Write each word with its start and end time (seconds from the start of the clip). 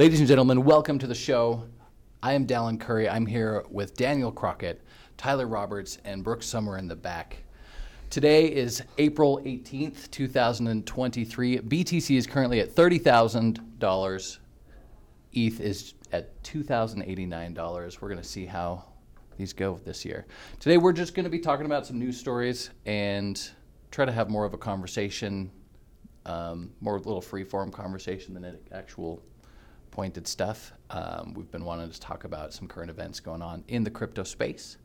Ladies 0.00 0.20
and 0.20 0.28
gentlemen, 0.28 0.64
welcome 0.64 0.98
to 0.98 1.06
the 1.06 1.14
show. 1.14 1.62
I 2.22 2.32
am 2.32 2.46
Dallin 2.46 2.80
Curry. 2.80 3.06
I'm 3.06 3.26
here 3.26 3.66
with 3.68 3.98
Daniel 3.98 4.32
Crockett, 4.32 4.80
Tyler 5.18 5.46
Roberts, 5.46 5.98
and 6.06 6.24
Brooke 6.24 6.42
Summer 6.42 6.78
in 6.78 6.88
the 6.88 6.96
back. 6.96 7.44
Today 8.08 8.46
is 8.46 8.82
April 8.96 9.42
18th, 9.44 10.10
2023. 10.10 11.58
BTC 11.58 12.16
is 12.16 12.26
currently 12.26 12.60
at 12.60 12.74
$30,000. 12.74 14.38
ETH 15.34 15.60
is 15.60 15.92
at 16.12 16.42
$2,089. 16.44 18.00
We're 18.00 18.08
going 18.08 18.22
to 18.22 18.26
see 18.26 18.46
how 18.46 18.86
these 19.36 19.52
go 19.52 19.78
this 19.84 20.02
year. 20.06 20.24
Today, 20.60 20.78
we're 20.78 20.94
just 20.94 21.14
going 21.14 21.24
to 21.24 21.30
be 21.30 21.40
talking 21.40 21.66
about 21.66 21.86
some 21.86 21.98
news 21.98 22.18
stories 22.18 22.70
and 22.86 23.50
try 23.90 24.06
to 24.06 24.12
have 24.12 24.30
more 24.30 24.46
of 24.46 24.54
a 24.54 24.58
conversation, 24.58 25.50
um, 26.24 26.70
more 26.80 26.96
little 26.96 27.20
free 27.20 27.44
form 27.44 27.70
conversation 27.70 28.32
than 28.32 28.44
an 28.44 28.58
actual 28.72 29.22
pointed 29.90 30.26
stuff. 30.26 30.72
Um, 30.90 31.34
we've 31.34 31.50
been 31.50 31.64
wanting 31.64 31.90
to 31.90 32.00
talk 32.00 32.24
about 32.24 32.52
some 32.52 32.68
current 32.68 32.90
events 32.90 33.20
going 33.20 33.42
on 33.42 33.64
in 33.68 33.84
the 33.84 33.90
crypto 33.90 34.22
space, 34.22 34.76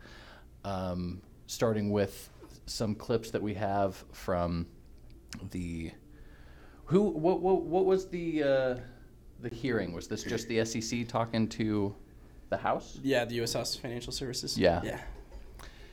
um, 0.64 1.22
starting 1.48 1.90
with 1.92 2.30
some 2.66 2.96
clips 2.96 3.32
that 3.32 3.42
we 3.42 3.54
have 3.54 4.04
from 4.12 4.68
the 5.52 5.92
who 6.86 7.02
what 7.02 7.42
what, 7.42 7.64
what 7.64 7.86
was 7.86 8.08
the 8.08 8.44
uh, 8.44 8.76
the 9.40 9.50
hearing? 9.50 9.94
Was 9.94 10.08
this 10.08 10.24
just 10.24 10.48
the 10.48 10.64
SEC 10.66 11.08
talking 11.08 11.48
to 11.50 11.96
the 12.50 12.58
House? 12.58 13.00
Yeah, 13.04 13.26
the 13.26 13.36
U.S. 13.36 13.54
House 13.54 13.76
of 13.76 13.82
Financial 13.82 14.14
Services. 14.14 14.58
Yeah. 14.58 14.82
Yeah. 14.84 15.00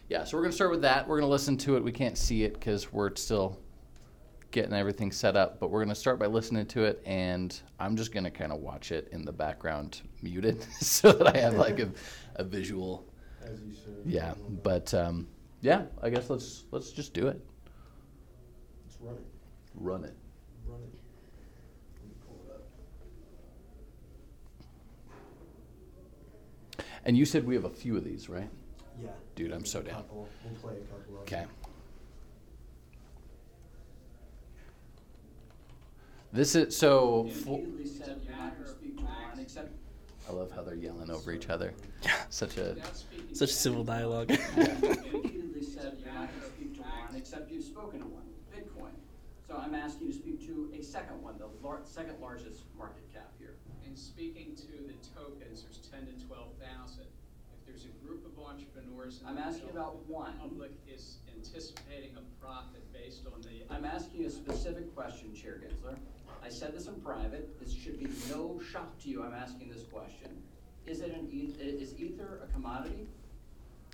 Yeah, 0.09 0.25
so 0.25 0.37
we're 0.37 0.43
going 0.43 0.51
to 0.51 0.57
start 0.57 0.71
with 0.71 0.83
that. 0.83 1.09
We're 1.09 1.21
going 1.21 1.29
to 1.29 1.33
listen 1.33 1.57
to 1.59 1.77
it. 1.77 1.85
We 1.85 1.93
can't 1.93 2.19
see 2.19 2.45
it 2.45 2.53
because 2.53 2.93
we're 2.93 3.15
still 3.17 3.59
getting 4.53 4.73
everything 4.75 5.11
set 5.11 5.35
up, 5.37 5.59
but 5.59 5.71
we're 5.71 5.81
going 5.81 5.89
to 5.95 6.01
start 6.01 6.19
by 6.19 6.27
listening 6.27 6.67
to 6.67 6.85
it, 6.85 7.03
and 7.05 7.59
I'm 7.81 7.97
just 7.97 8.13
going 8.13 8.25
to 8.25 8.31
kind 8.31 8.53
of 8.53 8.61
watch 8.61 8.93
it 8.93 9.09
in 9.11 9.25
the 9.25 9.33
background 9.33 10.03
muted 10.23 10.63
so 10.81 11.11
that 11.13 11.35
I 11.35 11.39
have 11.41 11.55
like 11.55 11.81
a, 11.81 11.91
a 12.37 12.45
visual. 12.45 13.05
As 13.45 13.61
you 13.63 13.73
should. 13.75 14.03
Yeah, 14.05 14.35
but 14.63 14.93
um, 14.95 15.27
yeah, 15.63 15.87
I 16.03 16.11
guess 16.11 16.31
let's 16.31 16.65
let's 16.71 16.93
just 16.93 17.13
do 17.15 17.27
it. 17.27 17.41
Let's 18.87 18.99
run 19.01 19.15
it. 19.15 19.25
Run 19.75 20.05
it. 20.05 20.15
Run 20.67 20.79
it. 20.81 20.95
Let 21.97 22.05
me 22.09 22.15
pull 22.27 22.55
it. 26.79 26.85
And 27.05 27.17
you 27.17 27.25
said 27.25 27.45
we 27.47 27.55
have 27.57 27.65
a 27.65 27.71
few 27.71 27.97
of 27.97 28.05
these, 28.05 28.29
right? 28.29 28.49
Yeah. 29.03 29.09
Dude, 29.35 29.51
I'm 29.53 29.65
so 29.65 29.83
down. 29.83 29.97
couple. 29.97 30.29
We'll 30.45 30.55
play 30.61 30.75
a 30.75 30.85
couple 30.85 31.17
of 31.17 31.23
Okay. 31.23 31.37
them. 31.37 31.49
This 36.33 36.55
is 36.55 36.77
so. 36.77 37.29
fo- 37.45 37.57
Immediately 37.57 37.87
said 37.87 38.21
you're 38.27 38.37
not 38.37 38.55
going 38.57 38.65
to 38.65 38.71
speak 38.71 38.97
to 38.99 39.05
one, 39.05 39.39
except 39.39 39.71
I 40.29 40.33
love 40.33 40.51
how 40.51 40.63
they're 40.63 40.75
yelling 40.77 41.11
over 41.11 41.33
each 41.33 41.51
other. 41.51 41.75
Such 42.31 42.57
a. 42.57 42.77
Such 43.33 43.51
civil 43.53 43.85
dialogue. 43.85 44.31
Repeatedly 44.31 45.63
said 45.63 45.97
you're 46.03 46.13
going 46.15 46.29
to 46.29 46.35
speak 46.47 46.83
except 47.17 47.51
you've 47.53 47.63
spoken 47.65 48.01
to 48.01 48.07
one, 48.07 48.25
Bitcoin. 48.55 48.91
So 49.47 49.57
I'm 49.57 49.75
asking 49.75 50.07
you 50.09 50.13
to 50.15 50.19
speak 50.19 50.47
to 50.47 50.73
a 50.79 50.83
second 50.83 51.23
one, 51.23 51.37
the 51.39 51.49
lar- 51.63 51.83
second 51.85 52.17
largest 52.21 52.63
market 52.79 53.05
cap 53.13 53.31
here. 53.39 53.55
In 53.87 53.95
speaking 53.95 54.57
to 54.57 54.67
the 54.89 54.95
tokens, 55.15 55.63
there's 55.63 55.79
ten 55.93 56.07
to 56.07 56.27
twelve 56.27 56.49
thousand. 56.59 57.05
If 57.53 57.67
there's 57.67 57.85
a 57.85 58.07
group 58.07 58.25
of 58.27 58.43
entrepreneurs 58.43 59.21
in 59.21 59.29
I'm 59.29 59.37
the 59.37 59.43
asking 59.43 59.67
middle, 59.67 59.83
about 59.83 60.07
one. 60.09 60.33
The 60.43 60.49
public 60.49 60.73
is 60.89 61.19
anticipating 61.37 62.17
a 62.17 62.23
profit 62.45 62.91
based 62.93 63.27
on 63.27 63.43
the. 63.43 63.63
I'm 63.73 63.85
asking 63.85 64.25
a 64.25 64.31
specific 64.31 64.95
question, 64.95 65.35
Chair 65.35 65.61
Gensler. 65.63 65.97
I 66.45 66.49
said 66.49 66.75
this 66.75 66.87
in 66.89 66.95
private, 67.01 67.59
this 67.61 67.73
should 67.73 67.99
be 67.99 68.09
no 68.29 68.61
shock 68.71 68.99
to 69.03 69.09
you, 69.09 69.23
I'm 69.23 69.33
asking 69.35 69.69
this 69.71 69.85
question. 69.85 70.31
Is 70.87 71.01
it 71.01 71.13
an, 71.15 71.29
eth- 71.33 71.61
is 71.61 71.95
ether 71.99 72.41
a 72.43 72.53
commodity 72.53 73.07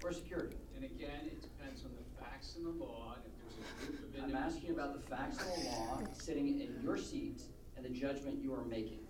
or 0.02 0.10
a 0.10 0.14
security? 0.14 0.56
And 0.74 0.84
again, 0.84 1.26
it 1.26 1.42
depends 1.42 1.84
on 1.84 1.90
the 1.92 2.22
facts 2.24 2.54
and 2.56 2.64
the 2.64 2.70
law, 2.70 3.16
and 3.16 3.24
if 3.26 3.32
there's 3.38 3.58
a 3.58 3.86
group 3.86 3.98
of 3.98 4.14
I'm 4.16 4.30
individuals. 4.30 4.54
asking 4.54 4.70
about 4.70 4.94
the 4.94 5.06
facts 5.14 5.36
of 5.38 5.46
the 5.62 5.68
law, 5.68 6.00
sitting 6.14 6.48
in 6.60 6.80
your 6.82 6.96
seat, 6.96 7.42
and 7.76 7.84
the 7.84 7.90
judgment 7.90 8.42
you 8.42 8.54
are 8.54 8.64
making. 8.64 9.00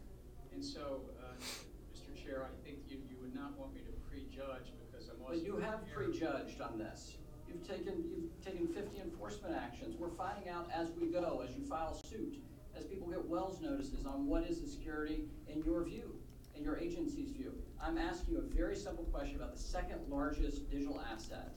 And 0.53 0.65
so, 0.65 1.03
uh, 1.22 1.32
Mr. 1.94 2.12
Chair, 2.20 2.44
I 2.44 2.66
think 2.66 2.78
you, 2.88 2.99
you 3.09 3.16
would 3.22 3.34
not 3.34 3.56
want 3.56 3.72
me 3.75 3.81
to 3.81 3.93
prejudge 4.10 4.72
because 4.91 5.09
I'm 5.09 5.22
also. 5.22 5.34
But 5.38 5.44
you 5.44 5.56
have 5.59 5.88
prejudged 5.94 6.60
on 6.60 6.78
this. 6.78 7.15
You've 7.47 7.66
taken, 7.66 8.05
you've 8.10 8.44
taken 8.44 8.66
fifty 8.69 9.00
enforcement 9.00 9.55
actions. 9.55 9.97
We're 9.99 10.10
finding 10.10 10.49
out 10.50 10.69
as 10.75 10.88
we 11.00 11.06
go, 11.06 11.43
as 11.49 11.56
you 11.56 11.65
file 11.65 11.94
suit, 11.94 12.37
as 12.77 12.84
people 12.84 13.09
get 13.09 13.25
Wells 13.25 13.61
notices 13.61 14.06
on 14.06 14.27
what 14.27 14.45
is 14.45 14.61
the 14.61 14.69
security 14.69 15.25
in 15.49 15.62
your 15.62 15.84
view, 15.84 16.15
in 16.56 16.65
your 16.65 16.79
agency's 16.79 17.31
view. 17.31 17.53
I'm 17.83 17.99
asking 17.99 18.34
you 18.34 18.41
a 18.41 18.55
very 18.55 18.77
simple 18.77 19.05
question 19.05 19.37
about 19.37 19.53
the 19.55 19.61
second 19.61 20.01
largest 20.09 20.71
digital 20.71 21.01
asset. 21.12 21.55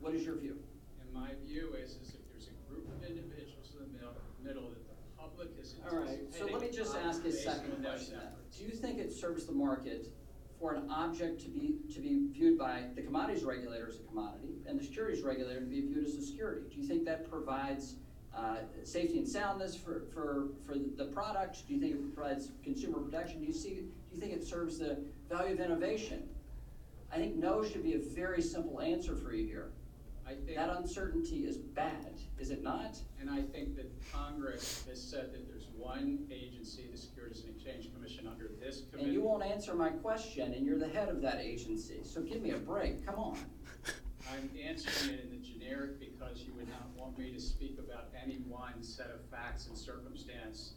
What 0.00 0.14
is 0.14 0.24
your 0.24 0.36
view? 0.36 0.58
And 1.00 1.12
my 1.12 1.30
view 1.46 1.74
is, 1.74 1.92
is 1.96 2.14
if 2.14 2.28
there's 2.30 2.48
a 2.48 2.72
group 2.72 2.88
of 2.88 3.02
individuals 3.02 3.72
in 3.72 3.92
the 3.92 3.98
middle, 3.98 4.14
middle 4.42 4.70
that 4.70 4.84
the 4.86 5.22
public 5.22 5.48
is 5.60 5.74
interested 5.74 5.96
in. 5.96 5.98
All 5.98 6.06
right, 6.06 6.34
so 6.34 6.46
let 6.46 6.62
me 6.62 6.70
just 6.76 6.96
ask 6.96 7.24
a 7.24 7.32
second 7.32 7.82
question 7.82 8.18
then. 8.18 8.32
Do 8.56 8.64
you 8.64 8.70
think 8.70 8.98
it 8.98 9.12
serves 9.12 9.46
the 9.46 9.52
market 9.52 10.08
for 10.58 10.74
an 10.74 10.90
object 10.90 11.40
to 11.42 11.48
be, 11.48 11.76
to 11.94 12.00
be 12.00 12.26
viewed 12.32 12.58
by 12.58 12.84
the 12.96 13.02
commodities 13.02 13.44
regulator 13.44 13.88
as 13.88 14.00
a 14.00 14.02
commodity 14.02 14.56
and 14.66 14.78
the 14.80 14.84
securities 14.84 15.22
regulator 15.22 15.60
to 15.60 15.66
be 15.66 15.80
viewed 15.82 16.04
as 16.04 16.14
a 16.14 16.22
security? 16.22 16.62
Do 16.70 16.80
you 16.80 16.86
think 16.86 17.04
that 17.04 17.30
provides, 17.30 17.96
uh, 18.38 18.56
safety 18.84 19.18
and 19.18 19.28
soundness 19.28 19.74
for, 19.74 20.02
for, 20.12 20.48
for 20.66 20.76
the 20.96 21.06
product? 21.06 21.66
Do 21.66 21.74
you 21.74 21.80
think 21.80 21.94
it 21.94 22.14
provides 22.14 22.50
consumer 22.62 22.98
protection? 23.00 23.40
Do 23.40 23.46
you 23.46 23.52
see, 23.52 23.70
do 23.70 24.14
you 24.14 24.20
think 24.20 24.32
it 24.32 24.44
serves 24.44 24.78
the 24.78 24.98
value 25.28 25.54
of 25.54 25.60
innovation? 25.60 26.22
I 27.12 27.16
think 27.16 27.36
no 27.36 27.64
should 27.64 27.82
be 27.82 27.94
a 27.94 27.98
very 27.98 28.42
simple 28.42 28.80
answer 28.80 29.16
for 29.16 29.32
you 29.32 29.46
here. 29.46 29.70
I 30.26 30.34
think. 30.34 30.56
That 30.56 30.68
uncertainty 30.68 31.46
is 31.46 31.56
bad, 31.56 32.12
is 32.38 32.50
it 32.50 32.62
not? 32.62 32.98
And 33.18 33.30
I 33.30 33.40
think 33.40 33.76
that 33.76 33.90
Congress 34.12 34.84
has 34.86 35.02
said 35.02 35.32
that 35.32 35.48
there's 35.48 35.68
one 35.74 36.18
agency, 36.30 36.86
the 36.92 36.98
Securities 36.98 37.44
and 37.44 37.54
Exchange 37.54 37.90
Commission, 37.94 38.28
under 38.30 38.50
this 38.60 38.82
committee. 38.90 39.06
And 39.06 39.14
you 39.14 39.22
won't 39.22 39.42
answer 39.42 39.72
my 39.74 39.88
question, 39.88 40.52
and 40.52 40.66
you're 40.66 40.78
the 40.78 40.88
head 40.88 41.08
of 41.08 41.22
that 41.22 41.40
agency, 41.40 42.00
so 42.04 42.20
give 42.20 42.42
me 42.42 42.50
a 42.50 42.58
break, 42.58 43.06
come 43.06 43.14
on. 43.14 43.38
I'm 44.32 44.50
answering 44.62 45.14
it 45.14 45.24
in 45.24 45.30
the 45.30 45.46
generic 45.46 46.00
because 46.00 46.44
you 46.46 46.52
would 46.56 46.68
not 46.68 46.88
want 46.96 47.18
me 47.18 47.30
to 47.32 47.40
speak 47.40 47.78
about 47.78 48.08
any 48.22 48.36
one 48.48 48.82
set 48.82 49.10
of 49.10 49.20
facts 49.30 49.66
and 49.66 49.76
circumstance. 49.76 50.72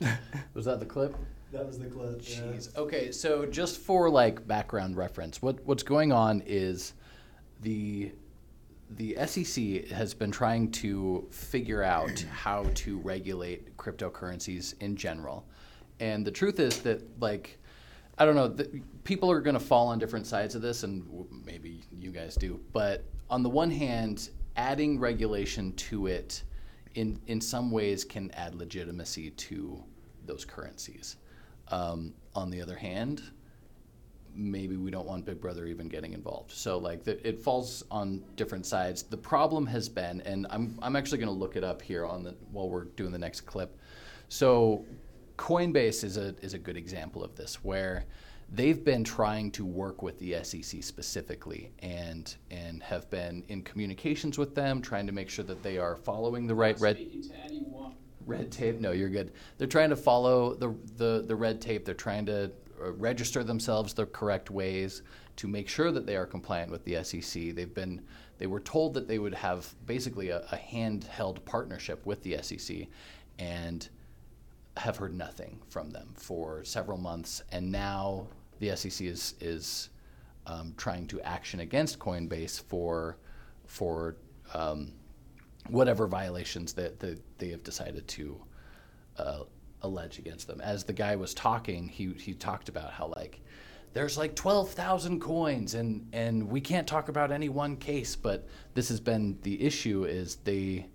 Was 0.54 0.64
that 0.64 0.80
the 0.80 0.86
clip? 0.86 1.16
That 1.52 1.66
was 1.66 1.78
the 1.78 1.86
clip. 1.86 2.20
yeah. 2.22 2.38
Jeez. 2.38 2.76
Okay, 2.76 3.12
so 3.12 3.46
just 3.46 3.78
for 3.78 4.10
like 4.10 4.44
background 4.48 4.96
reference, 4.96 5.40
what 5.40 5.64
what's 5.64 5.84
going 5.84 6.10
on 6.10 6.42
is 6.46 6.94
the 7.60 8.10
the 8.90 9.16
SEC 9.26 9.86
has 9.88 10.14
been 10.14 10.32
trying 10.32 10.72
to 10.72 11.26
figure 11.30 11.84
out 11.84 12.18
how 12.32 12.66
to 12.74 12.98
regulate 12.98 13.76
cryptocurrencies 13.76 14.74
in 14.80 14.96
general. 14.96 15.46
And 16.00 16.26
the 16.26 16.32
truth 16.32 16.58
is 16.58 16.80
that 16.80 17.02
like 17.20 17.58
I 18.18 18.24
don't 18.24 18.36
know, 18.36 18.48
the, 18.48 18.82
people 19.02 19.30
are 19.30 19.40
going 19.40 19.54
to 19.54 19.64
fall 19.64 19.88
on 19.88 19.98
different 19.98 20.26
sides 20.26 20.54
of 20.54 20.62
this 20.62 20.82
and 20.82 21.26
maybe 21.44 21.82
you 21.98 22.10
guys 22.10 22.36
do. 22.36 22.60
But 22.72 23.04
on 23.28 23.42
the 23.42 23.50
one 23.50 23.70
hand, 23.70 24.30
adding 24.56 24.98
regulation 24.98 25.72
to 25.72 26.06
it 26.06 26.44
in 26.94 27.20
in 27.26 27.40
some 27.40 27.70
ways 27.70 28.04
can 28.04 28.30
add 28.32 28.54
legitimacy 28.54 29.30
to 29.30 29.82
those 30.26 30.44
currencies. 30.44 31.16
Um, 31.68 32.14
on 32.34 32.50
the 32.50 32.62
other 32.62 32.76
hand, 32.76 33.22
maybe 34.34 34.76
we 34.76 34.90
don't 34.90 35.06
want 35.06 35.24
Big 35.24 35.40
Brother 35.40 35.66
even 35.66 35.88
getting 35.88 36.12
involved. 36.12 36.52
So 36.52 36.78
like 36.78 37.04
the, 37.04 37.26
it 37.26 37.40
falls 37.40 37.84
on 37.90 38.22
different 38.36 38.66
sides. 38.66 39.02
The 39.02 39.16
problem 39.16 39.66
has 39.66 39.88
been, 39.88 40.20
and 40.22 40.46
I'm 40.50 40.78
I'm 40.82 40.96
actually 40.96 41.18
going 41.18 41.32
to 41.32 41.38
look 41.38 41.56
it 41.56 41.64
up 41.64 41.82
here 41.82 42.06
on 42.06 42.22
the 42.22 42.34
while 42.52 42.68
we're 42.68 42.84
doing 42.84 43.12
the 43.12 43.18
next 43.18 43.42
clip. 43.42 43.78
So 44.28 44.84
Coinbase 45.36 46.04
is 46.04 46.16
a 46.16 46.34
is 46.40 46.54
a 46.54 46.58
good 46.58 46.76
example 46.76 47.24
of 47.24 47.34
this 47.34 47.56
where 47.64 48.04
they've 48.52 48.84
been 48.84 49.02
trying 49.02 49.50
to 49.52 49.64
work 49.64 50.02
with 50.02 50.18
the 50.18 50.36
SEC 50.44 50.82
specifically 50.82 51.72
and 51.80 52.36
and 52.50 52.82
have 52.82 53.08
been 53.10 53.42
in 53.48 53.62
communications 53.62 54.38
with 54.38 54.54
them 54.54 54.80
trying 54.80 55.06
to 55.06 55.12
make 55.12 55.28
sure 55.30 55.44
that 55.44 55.62
they 55.62 55.78
are 55.78 55.96
following 55.96 56.46
the 56.46 56.54
right 56.54 56.78
red 56.80 56.96
Speaking 56.96 57.22
to 57.22 57.34
anyone. 57.44 57.94
red 58.26 58.52
tape. 58.52 58.80
No, 58.80 58.92
you're 58.92 59.08
good. 59.08 59.32
They're 59.58 59.66
trying 59.66 59.90
to 59.90 59.96
follow 59.96 60.54
the 60.54 60.74
the, 60.96 61.24
the 61.26 61.34
red 61.36 61.60
tape. 61.60 61.84
They're 61.84 61.94
trying 61.94 62.26
to 62.26 62.50
uh, 62.82 62.92
register 62.92 63.42
themselves 63.42 63.94
the 63.94 64.06
correct 64.06 64.50
ways 64.50 65.02
to 65.36 65.48
make 65.48 65.68
sure 65.68 65.90
that 65.90 66.06
they 66.06 66.16
are 66.16 66.26
compliant 66.26 66.70
with 66.70 66.84
the 66.84 67.02
SEC. 67.02 67.54
They've 67.54 67.74
been 67.74 68.02
they 68.38 68.46
were 68.46 68.60
told 68.60 68.94
that 68.94 69.08
they 69.08 69.18
would 69.18 69.34
have 69.34 69.74
basically 69.86 70.28
a, 70.30 70.38
a 70.52 70.56
handheld 70.56 71.44
partnership 71.44 72.04
with 72.04 72.22
the 72.22 72.40
SEC, 72.42 72.86
and 73.38 73.88
have 74.76 74.96
heard 74.96 75.14
nothing 75.14 75.60
from 75.68 75.90
them 75.90 76.08
for 76.14 76.64
several 76.64 76.98
months. 76.98 77.42
And 77.52 77.70
now 77.70 78.26
the 78.58 78.76
SEC 78.76 79.06
is 79.06 79.34
is 79.40 79.90
um, 80.46 80.74
trying 80.76 81.06
to 81.08 81.20
action 81.22 81.60
against 81.60 81.98
Coinbase 81.98 82.62
for 82.62 83.18
for 83.66 84.16
um, 84.52 84.92
whatever 85.68 86.06
violations 86.06 86.72
that, 86.74 87.00
that 87.00 87.18
they 87.38 87.48
have 87.48 87.62
decided 87.62 88.06
to 88.06 88.40
uh, 89.16 89.40
allege 89.82 90.18
against 90.18 90.46
them. 90.46 90.60
As 90.60 90.84
the 90.84 90.92
guy 90.92 91.16
was 91.16 91.34
talking, 91.34 91.88
he 91.88 92.12
he 92.12 92.34
talked 92.34 92.68
about 92.68 92.92
how 92.92 93.12
like 93.16 93.40
there's 93.92 94.18
like 94.18 94.34
12,000 94.34 95.20
coins 95.20 95.74
and 95.74 96.08
and 96.12 96.48
we 96.48 96.60
can't 96.60 96.86
talk 96.86 97.08
about 97.08 97.30
any 97.30 97.48
one 97.48 97.76
case, 97.76 98.16
but 98.16 98.48
this 98.74 98.88
has 98.88 99.00
been 99.00 99.38
the 99.42 99.62
issue 99.62 100.04
is 100.04 100.36
they 100.36 100.86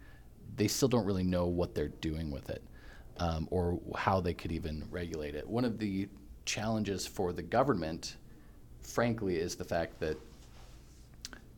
they 0.58 0.68
still 0.68 0.90
don't 0.90 1.06
really 1.06 1.24
know 1.24 1.46
what 1.46 1.74
they're 1.74 1.88
doing 1.88 2.30
with 2.30 2.50
it 2.50 2.62
um, 3.20 3.48
or 3.52 3.80
how 3.96 4.20
they 4.20 4.34
could 4.34 4.52
even 4.52 4.86
regulate 4.90 5.36
it. 5.36 5.48
One 5.48 5.66
of 5.66 5.78
the 5.78 6.08
challenges 6.46 7.06
for 7.06 7.34
the 7.34 7.44
government, 7.44 8.18
frankly, 8.82 9.36
is 9.36 9.56
the 9.56 9.66
fact 9.66 10.00
that 10.00 10.18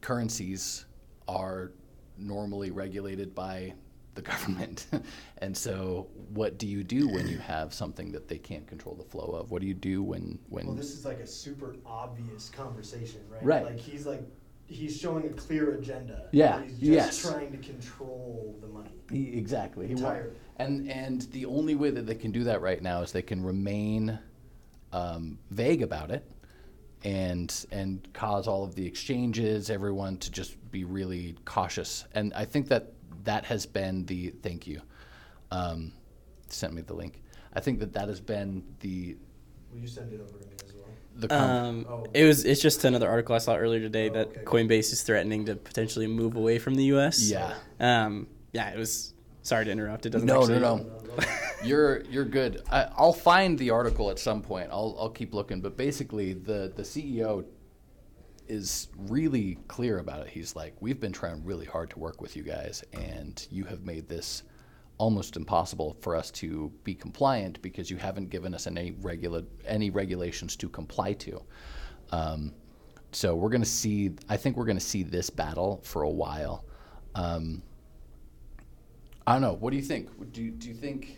currencies 0.01 0.85
are 1.27 1.71
normally 2.17 2.71
regulated 2.71 3.33
by 3.33 3.73
the 4.15 4.21
government. 4.33 4.87
and 5.37 5.55
so 5.55 6.07
what 6.33 6.57
do 6.57 6.67
you 6.67 6.83
do 6.83 7.07
when 7.07 7.27
you 7.27 7.37
have 7.37 7.73
something 7.73 8.11
that 8.11 8.27
they 8.27 8.37
can't 8.37 8.67
control 8.67 8.95
the 8.95 9.03
flow 9.03 9.27
of? 9.39 9.51
What 9.51 9.61
do 9.61 9.67
you 9.67 9.73
do 9.73 10.03
when 10.03 10.37
when 10.49 10.67
Well, 10.67 10.75
this 10.75 10.91
is 10.91 11.05
like 11.05 11.19
a 11.19 11.27
super 11.27 11.75
obvious 11.85 12.49
conversation, 12.49 13.21
right? 13.29 13.43
Right. 13.43 13.65
Like 13.65 13.79
he's 13.79 14.05
like, 14.05 14.23
he's 14.71 14.97
showing 14.99 15.25
a 15.25 15.29
clear 15.29 15.73
agenda. 15.75 16.27
Yeah, 16.31 16.61
He's 16.63 16.71
just 16.79 16.81
yes. 16.81 17.21
trying 17.21 17.51
to 17.51 17.57
control 17.57 18.55
the 18.61 18.67
money. 18.67 18.91
He- 19.11 19.37
exactly. 19.37 19.87
He 19.87 19.95
wa- 19.95 20.17
and 20.57 20.89
and 20.89 21.21
the 21.31 21.45
only 21.45 21.75
way 21.75 21.89
that 21.91 22.03
they 22.05 22.15
can 22.15 22.31
do 22.31 22.43
that 22.45 22.61
right 22.61 22.81
now 22.81 23.01
is 23.01 23.11
they 23.11 23.21
can 23.21 23.43
remain 23.43 24.17
um, 24.93 25.37
vague 25.49 25.81
about 25.81 26.11
it, 26.11 26.29
and 27.03 27.65
and 27.71 28.07
cause 28.13 28.47
all 28.47 28.63
of 28.63 28.75
the 28.75 28.85
exchanges, 28.85 29.69
everyone 29.69 30.17
to 30.17 30.31
just 30.31 30.55
be 30.71 30.83
really 30.83 31.35
cautious. 31.45 32.05
And 32.13 32.33
I 32.33 32.45
think 32.45 32.67
that 32.69 32.93
that 33.23 33.45
has 33.45 33.65
been 33.65 34.05
the 34.05 34.29
thank 34.41 34.67
you. 34.67 34.81
Um, 35.51 35.91
sent 36.47 36.73
me 36.73 36.81
the 36.81 36.93
link. 36.93 37.21
I 37.53 37.59
think 37.59 37.79
that 37.79 37.91
that 37.93 38.07
has 38.07 38.21
been 38.21 38.63
the 38.79 39.17
Will 39.71 39.79
you 39.79 39.87
send 39.87 40.11
it 40.13 40.19
over 40.21 40.37
to 40.37 40.45
me 40.45 40.53
as 40.65 40.73
well? 40.73 40.85
The 41.15 41.27
com- 41.27 41.49
Um, 41.49 41.85
Oh. 41.89 42.05
it 42.13 42.25
was. 42.25 42.45
It's 42.45 42.61
just 42.61 42.83
another 42.85 43.09
article 43.09 43.35
I 43.35 43.39
saw 43.39 43.55
earlier 43.55 43.79
today 43.79 44.09
Oh, 44.09 44.13
that 44.13 44.27
okay. 44.29 44.43
Coinbase 44.43 44.91
is 44.93 45.03
threatening 45.03 45.45
to 45.45 45.55
potentially 45.55 46.07
move 46.07 46.35
away 46.35 46.57
from 46.59 46.75
the 46.75 46.85
U.S. 46.85 47.29
yeah. 47.29 47.53
Um. 47.79 48.27
Yeah. 48.53 48.69
It 48.71 48.77
was. 48.77 49.13
Sorry 49.43 49.65
to 49.65 49.71
interrupt. 49.71 50.05
It 50.05 50.11
doesn't. 50.11 50.27
No, 50.27 50.41
actually, 50.41 50.59
no, 50.59 50.77
no. 50.77 51.25
You're 51.63 52.01
you're 52.05 52.25
good. 52.25 52.61
I, 52.71 52.87
I'll 52.95 53.13
find 53.13 53.57
the 53.57 53.69
article 53.71 54.09
at 54.11 54.19
some 54.19 54.41
point. 54.41 54.69
I'll 54.71 54.95
I'll 54.99 55.09
keep 55.09 55.33
looking. 55.33 55.61
But 55.61 55.77
basically, 55.77 56.33
the 56.33 56.71
the 56.75 56.83
CEO 56.83 57.45
is 58.47 58.87
really 58.97 59.57
clear 59.67 59.99
about 59.99 60.21
it. 60.21 60.27
He's 60.27 60.55
like, 60.55 60.75
we've 60.79 60.99
been 60.99 61.11
trying 61.13 61.43
really 61.45 61.65
hard 61.65 61.89
to 61.91 61.99
work 61.99 62.21
with 62.21 62.35
you 62.35 62.43
guys, 62.43 62.83
and 62.93 63.47
you 63.49 63.63
have 63.65 63.83
made 63.85 64.09
this 64.09 64.43
almost 65.01 65.35
impossible 65.35 65.97
for 65.99 66.15
us 66.15 66.29
to 66.29 66.71
be 66.83 66.93
compliant 66.93 67.59
because 67.63 67.89
you 67.89 67.97
haven't 67.97 68.29
given 68.29 68.53
us 68.53 68.67
any 68.67 68.91
regula- 69.01 69.43
any 69.65 69.89
regulations 69.89 70.55
to 70.55 70.69
comply 70.69 71.11
to. 71.13 71.41
Um, 72.11 72.53
so 73.11 73.35
we're 73.35 73.49
going 73.49 73.63
to 73.63 73.67
see. 73.67 74.11
I 74.29 74.37
think 74.37 74.55
we're 74.57 74.65
going 74.65 74.77
to 74.77 74.85
see 74.85 75.01
this 75.01 75.31
battle 75.31 75.81
for 75.83 76.03
a 76.03 76.09
while. 76.09 76.63
Um, 77.15 77.63
I 79.25 79.33
don't 79.33 79.41
know. 79.41 79.53
What 79.53 79.71
do 79.71 79.75
you 79.77 79.81
think? 79.81 80.07
Do 80.33 80.51
do 80.51 80.67
you 80.67 80.75
think 80.75 81.17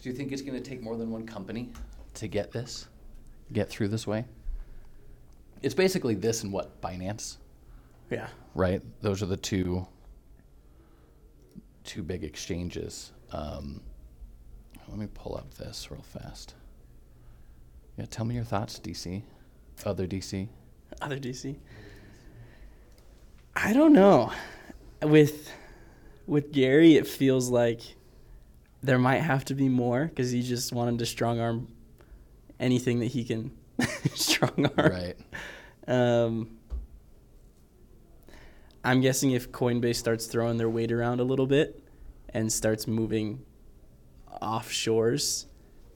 do 0.00 0.08
you 0.08 0.14
think 0.14 0.30
it's 0.30 0.42
going 0.42 0.62
to 0.62 0.66
take 0.70 0.80
more 0.82 0.96
than 0.96 1.10
one 1.10 1.26
company 1.26 1.70
to 2.14 2.28
get 2.28 2.52
this, 2.52 2.86
get 3.52 3.68
through 3.68 3.88
this 3.88 4.06
way? 4.06 4.24
It's 5.60 5.74
basically 5.74 6.14
this 6.14 6.42
and 6.44 6.52
what 6.52 6.80
Binance, 6.80 7.36
Yeah. 8.10 8.28
right? 8.54 8.80
Those 9.02 9.22
are 9.22 9.26
the 9.26 9.36
two 9.36 9.86
two 11.84 12.02
big 12.02 12.24
exchanges. 12.24 13.12
Um, 13.32 13.80
let 14.88 14.98
me 14.98 15.06
pull 15.12 15.36
up 15.36 15.54
this 15.54 15.90
real 15.90 16.02
fast. 16.02 16.54
Yeah, 17.96 18.06
tell 18.10 18.24
me 18.24 18.34
your 18.34 18.44
thoughts, 18.44 18.78
DC. 18.78 19.22
Other 19.84 20.06
DC. 20.06 20.48
Other 21.00 21.18
DC. 21.18 21.56
I 23.54 23.72
don't 23.72 23.92
know. 23.92 24.32
With 25.02 25.50
with 26.26 26.52
Gary, 26.52 26.96
it 26.96 27.06
feels 27.06 27.50
like 27.50 27.80
there 28.82 28.98
might 28.98 29.18
have 29.18 29.44
to 29.46 29.54
be 29.54 29.68
more 29.68 30.06
because 30.06 30.30
he 30.30 30.42
just 30.42 30.72
wanted 30.72 30.98
to 30.98 31.06
strong 31.06 31.40
arm 31.40 31.68
anything 32.58 33.00
that 33.00 33.06
he 33.06 33.24
can 33.24 33.50
strong 34.14 34.70
arm. 34.76 34.92
Right. 34.92 35.16
Um, 35.86 36.59
I'm 38.84 39.00
guessing 39.00 39.32
if 39.32 39.52
Coinbase 39.52 39.96
starts 39.96 40.26
throwing 40.26 40.56
their 40.56 40.70
weight 40.70 40.90
around 40.92 41.20
a 41.20 41.24
little 41.24 41.46
bit 41.46 41.82
and 42.30 42.50
starts 42.52 42.86
moving 42.86 43.44
offshores, 44.40 45.46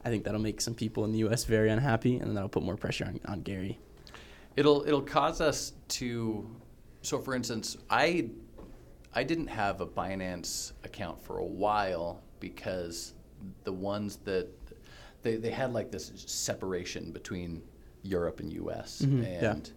I 0.04 0.10
think 0.10 0.25
that'll 0.25 0.40
make 0.40 0.60
some 0.60 0.75
people 0.75 1.04
in 1.04 1.12
the 1.12 1.19
U.S. 1.19 1.44
very 1.44 1.70
unhappy, 1.70 2.19
and 2.19 2.36
that'll 2.36 2.48
put 2.48 2.62
more 2.62 2.76
pressure 2.76 3.06
on, 3.06 3.20
on 3.26 3.40
Gary. 3.42 3.78
It'll 4.56 4.84
it'll 4.86 5.02
cause 5.02 5.40
us 5.40 5.72
to 5.88 6.48
so 7.02 7.19
for 7.19 7.34
instance, 7.34 7.76
I 7.90 8.28
I 9.14 9.25
didn't 9.25 9.48
have 9.48 9.81
a 9.81 9.86
Binance 9.86 10.72
account 10.84 11.20
for 11.22 11.38
a 11.38 11.44
while 11.44 12.22
because 12.40 13.14
the 13.64 13.72
ones 13.72 14.16
that 14.25 14.48
they, 15.22 15.36
they 15.36 15.50
had 15.50 15.72
like 15.72 15.90
this 15.90 16.12
separation 16.16 17.10
between 17.12 17.62
Europe 18.02 18.40
and 18.40 18.52
US 18.52 19.02
Mhm, 19.02 19.25
and 19.25 19.66
yeah. 19.66 19.72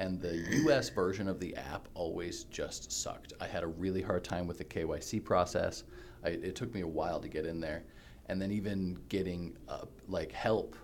And 0.00 0.20
the 0.20 0.36
US 0.64 0.88
version 0.88 1.28
of 1.28 1.38
the 1.38 1.54
app 1.54 1.86
always 1.94 2.44
just 2.44 2.90
sucked. 2.90 3.34
I 3.40 3.46
had 3.46 3.62
a 3.62 3.66
really 3.68 4.00
hard 4.00 4.24
time 4.24 4.46
with 4.46 4.58
the 4.58 4.64
KYC 4.64 5.22
process. 5.22 5.84
I, 6.24 6.30
it 6.30 6.56
took 6.56 6.74
me 6.74 6.80
a 6.80 6.88
while 6.88 7.20
to 7.20 7.28
get 7.28 7.44
in 7.44 7.60
there, 7.60 7.84
and 8.26 8.40
then 8.40 8.50
even 8.50 8.98
getting 9.08 9.56
uh, 9.68 9.84
like 10.08 10.32
help 10.32 10.74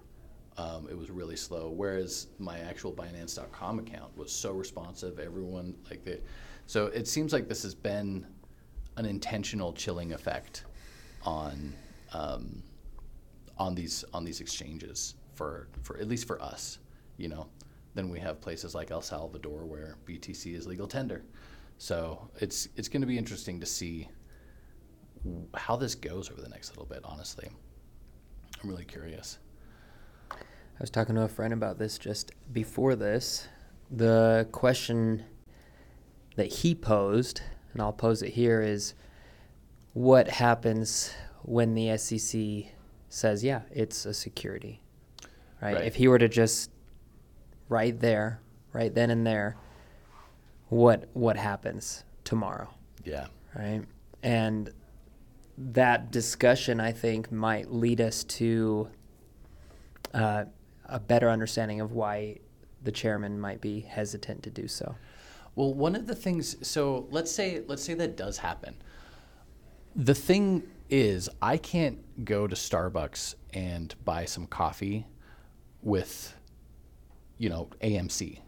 um, 0.58 0.88
it 0.90 0.96
was 0.96 1.10
really 1.10 1.36
slow. 1.36 1.70
Whereas 1.70 2.28
my 2.38 2.58
actual 2.60 2.92
Binance.com 2.92 3.78
account 3.78 4.16
was 4.16 4.32
so 4.32 4.52
responsive. 4.52 5.18
Everyone 5.18 5.74
like 5.90 6.04
the, 6.04 6.20
so 6.66 6.86
it 6.86 7.06
seems 7.06 7.32
like 7.32 7.48
this 7.48 7.62
has 7.62 7.74
been 7.74 8.26
an 8.96 9.04
intentional 9.04 9.72
chilling 9.72 10.12
effect 10.12 10.64
on 11.24 11.74
um, 12.12 12.62
on 13.58 13.74
these 13.74 14.04
on 14.14 14.24
these 14.24 14.40
exchanges 14.40 15.14
for 15.34 15.68
for 15.82 15.98
at 15.98 16.08
least 16.08 16.26
for 16.26 16.40
us, 16.40 16.78
you 17.16 17.28
know. 17.28 17.48
Then 17.96 18.10
we 18.10 18.20
have 18.20 18.42
places 18.42 18.74
like 18.74 18.90
El 18.90 19.00
Salvador 19.00 19.64
where 19.64 19.96
BTC 20.06 20.54
is 20.54 20.66
legal 20.66 20.86
tender. 20.86 21.24
So 21.78 22.30
it's 22.40 22.68
it's 22.76 22.88
going 22.88 23.00
to 23.00 23.06
be 23.06 23.16
interesting 23.16 23.58
to 23.58 23.66
see 23.66 24.06
how 25.54 25.76
this 25.76 25.94
goes 25.94 26.30
over 26.30 26.42
the 26.42 26.48
next 26.50 26.70
little 26.70 26.84
bit. 26.84 27.00
Honestly, 27.04 27.48
I'm 28.62 28.68
really 28.68 28.84
curious. 28.84 29.38
I 30.30 30.36
was 30.78 30.90
talking 30.90 31.14
to 31.14 31.22
a 31.22 31.28
friend 31.28 31.54
about 31.54 31.78
this 31.78 31.96
just 31.96 32.32
before 32.52 32.96
this. 32.96 33.48
The 33.90 34.46
question 34.52 35.24
that 36.36 36.52
he 36.52 36.74
posed, 36.74 37.40
and 37.72 37.80
I'll 37.80 37.94
pose 37.94 38.20
it 38.20 38.34
here, 38.34 38.60
is 38.60 38.92
what 39.94 40.28
happens 40.28 41.14
when 41.44 41.72
the 41.72 41.96
SEC 41.96 42.72
says, 43.08 43.42
yeah, 43.42 43.62
it's 43.70 44.04
a 44.04 44.12
security? 44.12 44.82
Right? 45.62 45.76
Right. 45.76 45.84
If 45.84 45.94
he 45.94 46.08
were 46.08 46.18
to 46.18 46.28
just 46.28 46.70
right 47.68 47.98
there, 47.98 48.40
right 48.72 48.94
then 48.94 49.10
and 49.10 49.26
there, 49.26 49.56
what 50.68 51.08
what 51.12 51.36
happens 51.36 52.04
tomorrow? 52.24 52.68
Yeah. 53.04 53.26
right? 53.54 53.82
And 54.22 54.70
that 55.58 56.10
discussion, 56.10 56.80
I 56.80 56.92
think, 56.92 57.30
might 57.30 57.72
lead 57.72 58.00
us 58.00 58.24
to 58.24 58.88
uh, 60.12 60.44
a 60.86 61.00
better 61.00 61.30
understanding 61.30 61.80
of 61.80 61.92
why 61.92 62.38
the 62.82 62.92
chairman 62.92 63.40
might 63.40 63.60
be 63.60 63.80
hesitant 63.80 64.42
to 64.44 64.50
do 64.50 64.68
so. 64.68 64.96
Well, 65.54 65.72
one 65.72 65.96
of 65.96 66.06
the 66.06 66.14
things. 66.14 66.56
So 66.66 67.06
let's 67.10 67.30
say 67.30 67.62
let's 67.66 67.82
say 67.82 67.94
that 67.94 68.16
does 68.16 68.38
happen. 68.38 68.76
The 69.94 70.14
thing 70.14 70.64
is, 70.90 71.28
I 71.40 71.56
can't 71.56 72.24
go 72.24 72.46
to 72.46 72.54
Starbucks 72.54 73.34
and 73.52 73.94
buy 74.04 74.26
some 74.26 74.46
coffee 74.46 75.06
with, 75.82 76.35
you 77.38 77.48
know, 77.48 77.68
AMC. 77.82 78.40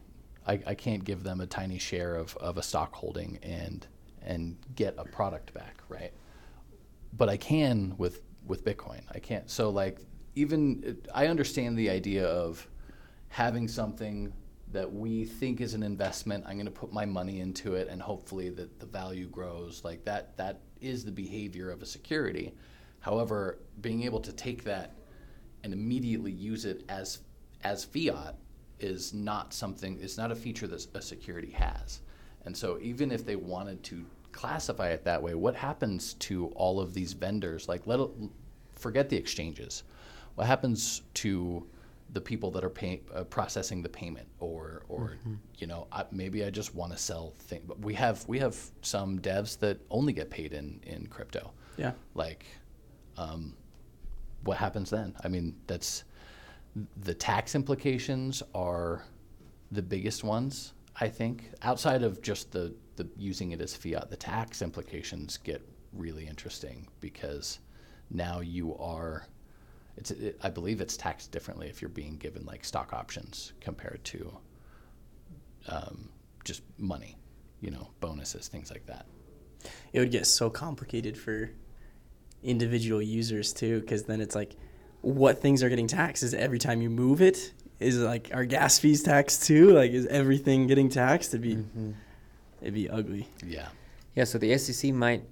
I, 0.47 0.61
I 0.67 0.75
can't 0.75 1.05
give 1.05 1.23
them 1.23 1.41
a 1.41 1.47
tiny 1.47 1.79
share 1.79 2.17
of, 2.17 2.37
of 2.39 2.57
a 2.59 2.63
stock 2.63 2.95
holding 2.95 3.39
and 3.43 3.87
and 4.23 4.57
get 4.75 4.95
a 4.99 5.05
product 5.05 5.55
back, 5.55 5.83
right? 5.89 6.13
But 7.13 7.29
I 7.29 7.37
can 7.37 7.95
with 7.99 8.23
with 8.47 8.65
Bitcoin. 8.65 9.03
I 9.13 9.19
can't. 9.19 9.51
So 9.51 9.71
like 9.71 10.01
even 10.35 10.99
I 11.15 11.27
understand 11.27 11.79
the 11.79 11.91
idea 11.91 12.27
of 12.27 12.67
having 13.29 13.69
something 13.69 14.33
that 14.73 14.91
we 14.91 15.25
think 15.25 15.61
is 15.61 15.75
an 15.75 15.83
investment. 15.83 16.45
I'm 16.47 16.55
going 16.55 16.67
to 16.67 16.73
put 16.73 16.93
my 16.93 17.07
money 17.07 17.41
into 17.41 17.75
it, 17.75 17.89
and 17.89 18.03
hopefully 18.03 18.51
that 18.51 18.81
the 18.81 18.87
value 18.87 19.29
grows. 19.29 19.83
Like 19.85 20.05
that. 20.05 20.37
That 20.37 20.61
is 20.81 21.05
the 21.05 21.13
behavior 21.13 21.71
of 21.71 21.83
a 21.83 21.87
security. 21.87 22.55
However, 23.01 23.59
being 23.81 24.03
able 24.03 24.21
to 24.21 24.33
take 24.33 24.65
that 24.65 24.95
and 25.65 25.73
immediately 25.73 26.33
use 26.33 26.65
it 26.65 26.85
as 26.89 27.21
as 27.65 27.85
fiat 27.85 28.37
is 28.81 29.13
not 29.15 29.53
something. 29.53 29.99
It's 30.01 30.19
not 30.19 30.31
a 30.31 30.37
feature 30.37 30.67
that 30.69 30.87
a 30.95 31.03
security 31.03 31.51
has. 31.51 32.01
And 32.45 32.57
so, 32.57 32.79
even 32.81 33.11
if 33.11 33.25
they 33.25 33.37
wanted 33.37 33.83
to 33.85 34.05
classify 34.33 34.91
it 34.91 35.05
that 35.05 35.23
way, 35.23 35.35
what 35.35 35.55
happens 35.55 36.15
to 36.15 36.47
all 36.49 36.81
of 36.81 36.95
these 36.95 37.13
vendors? 37.13 37.69
Like, 37.69 37.87
let 37.87 38.01
forget 38.75 39.09
the 39.09 39.17
exchanges. 39.17 39.83
What 40.37 40.47
happens 40.47 41.03
to 41.15 41.67
the 42.13 42.21
people 42.21 42.51
that 42.53 42.65
are 42.65 42.71
pay, 42.71 43.03
uh, 43.15 43.25
processing 43.25 43.83
the 43.83 43.89
payment, 43.89 44.29
or 44.41 44.85
or 44.89 45.19
you 45.59 45.67
know 45.67 45.89
I, 45.93 46.05
maybe 46.11 46.45
I 46.45 46.51
just 46.51 46.75
want 46.75 46.93
to 46.93 46.99
sell 46.99 47.35
things. 47.39 47.65
But 47.67 47.81
we 47.81 47.95
have 47.95 48.27
we 48.29 48.39
have 48.39 48.57
some 48.83 49.19
devs 49.19 49.59
that 49.59 49.79
only 49.91 50.13
get 50.13 50.31
paid 50.31 50.53
in 50.53 50.81
in 50.85 51.07
crypto. 51.09 51.53
Yeah. 51.77 51.93
Like, 52.15 52.47
um, 53.17 53.55
what 54.45 54.57
happens 54.57 54.91
then? 54.91 55.15
I 55.23 55.29
mean, 55.29 55.55
that's 55.67 56.05
the 56.97 57.15
tax 57.15 57.55
implications 57.55 58.43
are 58.55 59.05
the 59.71 59.83
biggest 59.83 60.25
ones. 60.25 60.73
I 61.01 61.09
think 61.09 61.51
outside 61.63 62.03
of 62.03 62.23
just 62.23 62.53
the 62.53 62.75
the 62.97 63.09
using 63.17 63.53
it 63.53 63.61
as 63.61 63.77
fiat, 63.77 64.11
the 64.11 64.17
tax 64.17 64.61
implications 64.61 65.37
get 65.39 65.63
really 65.93 66.27
interesting 66.27 66.89
because 67.01 67.61
now 68.11 68.41
you 68.41 68.77
are. 68.77 69.27
It's, 69.97 70.11
it, 70.13 70.39
I 70.43 70.51
believe 70.51 70.81
it's 70.81 70.97
taxed 70.97 71.33
differently 71.33 71.69
if 71.69 71.83
you're 71.83 71.89
being 71.89 72.17
given 72.19 72.45
like 72.45 72.65
stock 72.65 72.93
options 72.93 73.53
compared 73.61 74.05
to 74.05 74.37
um, 75.69 76.09
just 76.45 76.63
money, 76.79 77.17
you 77.61 77.71
know, 77.71 77.91
bonuses, 78.01 78.49
things 78.49 78.71
like 78.71 78.87
that. 78.87 79.07
It 79.93 79.99
would 79.99 80.13
get 80.13 80.27
so 80.27 80.51
complicated 80.51 81.19
for 81.19 81.51
individual 82.43 83.03
users 83.03 83.53
too, 83.53 83.81
because 83.81 84.05
then 84.05 84.21
it's 84.21 84.37
like, 84.37 84.55
what 85.01 85.41
things 85.41 85.63
are 85.63 85.69
getting 85.69 85.87
taxed? 85.87 86.23
Is 86.23 86.35
every 86.35 86.59
time 86.59 86.83
you 86.83 86.91
move 86.91 87.21
it? 87.23 87.53
Is 87.81 88.01
it 88.01 88.05
like 88.05 88.31
our 88.35 88.45
gas 88.45 88.79
fees 88.79 89.03
taxed 89.03 89.45
too? 89.45 89.71
Like, 89.71 89.93
is 89.93 90.07
everything 90.07 90.67
getting 90.67 90.89
taxed? 90.89 91.31
It'd 91.31 91.43
be, 91.43 91.57
mm-hmm. 91.57 91.93
it'd 92.61 92.75
be 92.75 92.91
ugly. 92.91 93.29
Yeah. 93.47 93.69
Yeah, 94.15 94.25
so 94.25 94.39
the 94.39 94.57
SEC 94.59 94.93
might 94.93 95.23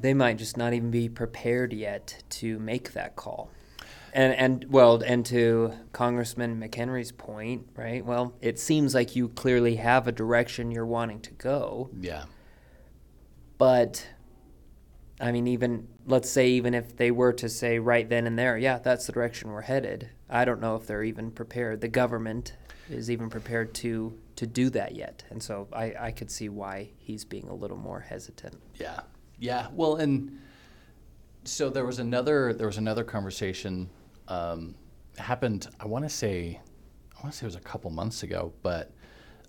they 0.00 0.14
might 0.14 0.38
just 0.38 0.56
not 0.56 0.72
even 0.72 0.90
be 0.90 1.08
prepared 1.08 1.72
yet 1.72 2.22
to 2.28 2.58
make 2.58 2.92
that 2.92 3.16
call. 3.16 3.50
And 4.12 4.32
and 4.34 4.66
well, 4.70 5.02
and 5.02 5.26
to 5.26 5.72
Congressman 5.92 6.60
McHenry's 6.60 7.10
point, 7.12 7.68
right? 7.74 8.04
Well, 8.04 8.34
it 8.40 8.58
seems 8.58 8.94
like 8.94 9.16
you 9.16 9.28
clearly 9.28 9.76
have 9.76 10.06
a 10.06 10.12
direction 10.12 10.70
you're 10.70 10.86
wanting 10.86 11.20
to 11.20 11.32
go, 11.32 11.90
Yeah. 12.00 12.24
but 13.58 14.06
I 15.20 15.32
mean 15.32 15.46
even 15.46 15.88
let's 16.06 16.28
say 16.28 16.48
even 16.50 16.74
if 16.74 16.96
they 16.96 17.10
were 17.10 17.32
to 17.34 17.48
say 17.48 17.78
right 17.78 18.08
then 18.08 18.26
and 18.26 18.38
there, 18.38 18.58
yeah, 18.58 18.78
that's 18.78 19.06
the 19.06 19.12
direction 19.12 19.50
we're 19.50 19.62
headed. 19.62 20.10
I 20.28 20.44
don't 20.44 20.60
know 20.60 20.76
if 20.76 20.86
they're 20.86 21.04
even 21.04 21.30
prepared. 21.30 21.80
The 21.80 21.88
government 21.88 22.54
is 22.90 23.10
even 23.10 23.30
prepared 23.30 23.74
to 23.74 24.18
to 24.36 24.46
do 24.46 24.70
that 24.70 24.94
yet. 24.94 25.24
And 25.30 25.42
so 25.42 25.68
I, 25.72 25.94
I 25.98 26.10
could 26.10 26.30
see 26.30 26.48
why 26.48 26.90
he's 26.96 27.24
being 27.24 27.48
a 27.48 27.54
little 27.54 27.76
more 27.76 28.00
hesitant. 28.00 28.60
Yeah, 28.74 29.00
yeah. 29.38 29.68
Well, 29.72 29.96
and 29.96 30.40
so 31.44 31.70
there 31.70 31.84
was 31.84 31.98
another 31.98 32.52
there 32.52 32.66
was 32.66 32.78
another 32.78 33.04
conversation 33.04 33.88
um, 34.28 34.74
happened. 35.16 35.68
I 35.78 35.86
want 35.86 36.04
to 36.04 36.08
say 36.08 36.60
I 37.16 37.22
want 37.22 37.32
to 37.32 37.38
say 37.38 37.44
it 37.44 37.48
was 37.48 37.56
a 37.56 37.60
couple 37.60 37.90
months 37.90 38.22
ago, 38.22 38.52
but 38.62 38.92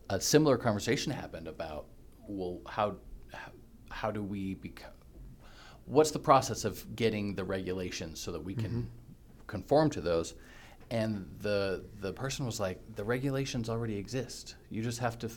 a 0.10 0.22
similar 0.22 0.57
conversation 0.57 1.12
happened 1.12 1.48
about 1.48 1.88
well, 2.27 2.62
how 2.67 2.98
how, 3.34 3.51
how 3.89 4.12
do 4.12 4.22
we 4.22 4.55
become 4.55 4.91
what's 5.85 6.11
the 6.11 6.19
process 6.19 6.65
of 6.65 6.95
getting 6.95 7.35
the 7.35 7.43
regulations 7.43 8.19
so 8.19 8.31
that 8.31 8.43
we 8.43 8.53
can 8.55 8.69
mm-hmm. 8.69 8.81
conform 9.47 9.89
to 9.91 10.01
those? 10.01 10.35
And 10.91 11.27
the 11.41 11.85
the 12.01 12.13
person 12.13 12.45
was 12.45 12.59
like, 12.59 12.79
the 12.95 13.03
regulations 13.03 13.69
already 13.69 13.97
exist. 13.97 14.55
You 14.69 14.83
just 14.83 14.99
have 14.99 15.17
to 15.19 15.29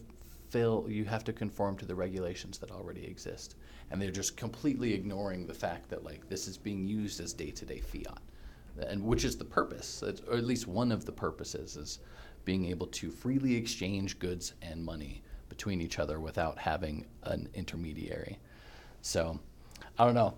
fill. 0.51 0.87
You 0.89 1.05
have 1.05 1.25
to 1.25 1.33
conform 1.33 1.77
to 1.79 1.87
the 1.87 1.95
regulations 1.95 2.59
that 2.59 2.71
already 2.71 3.05
exist. 3.05 3.57
And 3.91 4.01
they're 4.01 4.11
just 4.11 4.37
completely 4.37 4.93
ignoring 4.93 5.47
the 5.47 5.55
fact 5.55 5.89
that 5.89 6.05
like 6.05 6.29
this 6.29 6.49
is 6.49 6.59
being 6.59 6.87
used 6.87 7.21
as 7.21 7.33
day 7.33 7.51
to 7.51 7.65
day 7.65 7.81
fiat, 7.81 8.21
and 8.87 9.03
which 9.03 9.25
is 9.25 9.37
the 9.37 9.45
purpose, 9.45 10.03
It's- 10.03 10.23
or 10.29 10.37
at 10.37 10.45
least 10.45 10.67
one 10.67 10.93
of 10.93 11.07
the 11.07 11.13
purposes, 11.13 11.77
is 11.77 12.01
being 12.45 12.67
able 12.67 12.87
to 12.87 13.11
freely 13.11 13.55
exchange 13.57 14.19
goods 14.19 14.55
and 14.63 14.85
money 14.85 15.23
between 15.49 15.81
each 15.81 15.99
other 15.99 16.21
without 16.21 16.59
having 16.59 17.07
an 17.23 17.49
intermediary. 17.55 18.39
So, 19.01 19.41
I 19.99 20.05
don't 20.05 20.15
know. 20.15 20.35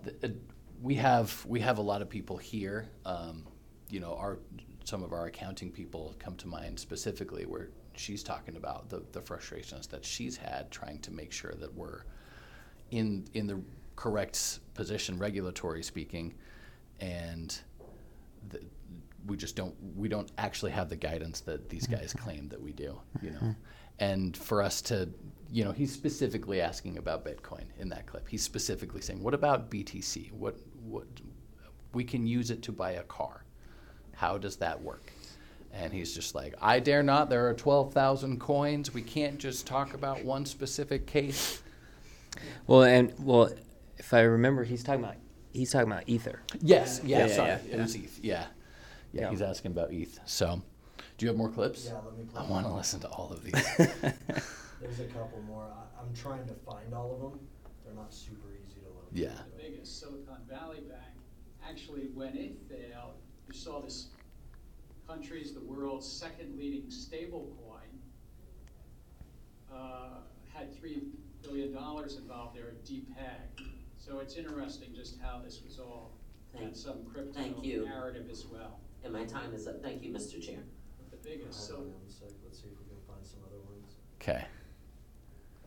We 0.83 0.95
have 0.97 1.45
we 1.47 1.61
have 1.61 1.79
a 1.79 1.83
lot 1.83 2.03
of 2.03 2.09
people 2.09 2.37
here. 2.37 2.89
Um, 3.05 3.47
you 3.89 4.01
know, 4.01 4.15
our 4.15 4.39
some 4.85 5.03
of 5.03 5.13
our 5.13 5.27
accounting 5.27 5.71
people 5.71 6.15
come 6.19 6.37
to 6.37 6.49
mind 6.49 6.79
specifically 6.79 7.45
where 7.45 7.69
she's 7.95 8.23
talking 8.23 8.57
about 8.57 8.89
the, 8.89 9.03
the 9.13 9.21
frustrations 9.21 9.87
that 9.89 10.05
she's 10.05 10.37
had 10.37 10.71
trying 10.71 10.99
to 11.01 11.11
make 11.13 11.33
sure 11.33 11.53
that 11.61 11.73
we're 11.75 12.03
in 12.91 13.27
in 13.35 13.47
the 13.47 13.61
correct 13.97 14.61
position, 14.75 15.19
regulatory 15.19 15.83
speaking, 15.83 16.35
and 17.01 17.61
the, 18.49 18.61
we 19.27 19.37
just 19.37 19.55
don't 19.55 19.75
we 19.95 20.09
don't 20.09 20.31
actually 20.39 20.71
have 20.71 20.89
the 20.89 20.97
guidance 20.97 21.41
that 21.41 21.69
these 21.69 21.87
guys 21.87 22.15
claim 22.19 22.49
that 22.49 22.61
we 22.61 22.73
do. 22.73 22.99
You 23.23 23.31
know, 23.33 23.55
and 24.01 24.37
for 24.37 24.63
us 24.63 24.81
to 24.83 25.09
you 25.53 25.65
know 25.65 25.73
he's 25.73 25.93
specifically 25.93 26.61
asking 26.61 26.99
about 26.99 27.25
Bitcoin 27.25 27.65
in 27.79 27.89
that 27.91 28.07
clip. 28.07 28.27
He's 28.29 28.43
specifically 28.43 29.01
saying, 29.01 29.23
"What 29.23 29.35
about 29.35 29.71
BTC? 29.71 30.33
What 30.33 30.57
what 30.85 31.07
we 31.93 32.05
can 32.05 32.27
use 32.27 32.51
it 32.51 32.63
to 32.63 32.73
buy 32.73 32.93
a 32.93 33.03
car? 33.03 33.45
How 34.15 34.39
does 34.39 34.57
that 34.57 34.81
work?" 34.83 35.13
And 35.73 35.93
he's 35.93 36.15
just 36.15 36.35
like, 36.35 36.55
"I 36.61 36.81
dare 36.81 37.03
not. 37.03 37.31
There 37.31 37.49
are 37.49 37.55
twelve 37.55 37.93
thousand 37.93 38.41
coins. 38.41 38.93
We 38.95 39.03
can't 39.03 39.39
just 39.39 39.67
talk 39.67 39.95
about 39.95 40.25
one 40.25 40.47
specific 40.47 41.07
case." 41.07 41.63
Well, 42.67 42.85
and 42.85 43.13
well, 43.19 43.51
if 43.99 44.15
I 44.15 44.21
remember, 44.21 44.63
he's 44.63 44.85
talking 44.85 45.03
about 45.03 45.17
he's 45.53 45.73
talking 45.73 45.91
about 45.91 46.05
ether. 46.07 46.41
Yes, 46.61 47.01
yeah, 47.05 47.19
Yeah, 47.19 47.27
yeah, 47.27 47.35
sorry, 47.35 47.49
yeah, 47.49 47.75
it 47.77 47.81
was 47.81 47.95
ETH. 47.97 48.21
Yeah. 48.23 48.45
yeah, 49.13 49.23
Yeah. 49.23 49.31
He's 49.31 49.43
asking 49.43 49.73
about 49.73 49.93
ETH. 49.93 50.19
So, 50.27 50.63
do 51.21 51.27
you 51.27 51.29
have 51.29 51.37
more 51.37 51.51
clips? 51.51 51.85
Yeah, 51.85 51.99
let 52.03 52.17
me 52.17 52.25
play. 52.25 52.41
I 52.41 52.51
want 52.51 52.67
to 52.67 52.73
listen 52.73 52.99
to 53.01 53.09
all 53.09 53.31
of 53.31 53.45
these. 53.45 53.53
There's 53.77 55.01
a 55.01 55.05
couple 55.13 55.43
more. 55.47 55.65
I, 55.71 56.01
I'm 56.01 56.15
trying 56.15 56.47
to 56.47 56.55
find 56.55 56.95
all 56.95 57.15
of 57.15 57.21
them. 57.21 57.41
They're 57.85 57.93
not 57.95 58.15
super 58.15 58.49
easy 58.55 58.81
to 58.81 58.87
load. 58.89 59.05
Yeah. 59.13 59.29
The 59.55 59.63
biggest 59.63 60.01
Silicon 60.01 60.39
Valley 60.49 60.81
Bank, 60.89 61.13
actually, 61.63 62.09
when 62.15 62.35
it 62.39 62.57
failed, 62.71 63.17
you 63.49 63.53
saw 63.53 63.83
this 63.83 64.07
country's 65.07 65.53
the 65.53 65.61
world's 65.61 66.11
second 66.11 66.57
leading 66.59 66.91
stable 66.91 67.55
coin, 67.69 68.01
uh, 69.79 70.21
had 70.55 70.75
three 70.75 71.03
billion 71.43 71.71
dollars 71.71 72.17
involved 72.17 72.57
there 72.57 72.69
at 72.69 72.83
depeg. 72.87 73.67
So 73.99 74.21
it's 74.21 74.37
interesting 74.37 74.95
just 74.95 75.21
how 75.21 75.43
this 75.45 75.61
was 75.63 75.79
all, 75.79 76.13
had 76.55 76.63
Thank- 76.63 76.77
some 76.77 77.05
crypto 77.05 77.35
thank 77.35 77.63
you. 77.63 77.85
narrative 77.85 78.31
as 78.31 78.47
well. 78.47 78.81
And 79.05 79.13
my 79.13 79.25
time 79.25 79.53
is 79.53 79.67
up. 79.67 79.83
Thank 79.83 80.03
you, 80.03 80.13
Mr. 80.15 80.41
Chair. 80.41 80.61
But 81.23 81.31
the 81.31 81.37
biggest, 81.39 81.71
Hold 81.71 81.81
so 81.81 81.85
one 81.85 82.09
sec. 82.09 82.29
Let's 82.45 82.59
see 82.61 82.67
if 82.69 82.79
we 82.79 82.85
can 82.89 83.01
find 83.07 83.25
some 83.25 83.41
other 83.47 83.61
ones. 83.69 83.95
Okay. 84.21 84.45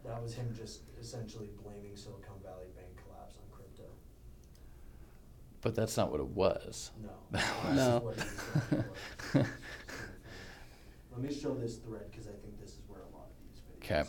That 0.05 0.21
was 0.21 0.33
him 0.35 0.53
just 0.55 0.81
essentially 0.99 1.49
blaming 1.63 1.95
Silicon 1.95 2.35
Valley 2.43 2.67
Bank 2.75 2.89
collapse 3.05 3.37
on 3.37 3.43
crypto. 3.55 3.83
But 5.61 5.75
that's 5.75 5.95
not 5.95 6.11
what 6.11 6.19
it 6.19 6.27
was. 6.27 6.91
No. 7.01 7.09
That 7.31 7.43
This 7.63 7.75
No. 7.77 7.99
what 7.99 8.15
he 8.15 8.21
was 8.21 8.33
going 8.71 8.83
for. 9.17 9.39
Let 11.15 11.21
me 11.21 11.33
show 11.33 11.53
this 11.55 11.77
thread 11.77 12.09
because 12.11 12.27
I 12.27 12.31
think 12.41 12.59
this 12.59 12.71
is 12.71 12.79
where 12.87 12.99
a 12.99 13.15
lot 13.15 13.27
of 13.29 13.35
these 13.47 13.61
videos 13.61 13.81
'Kay. 13.87 13.99
are. 13.99 14.05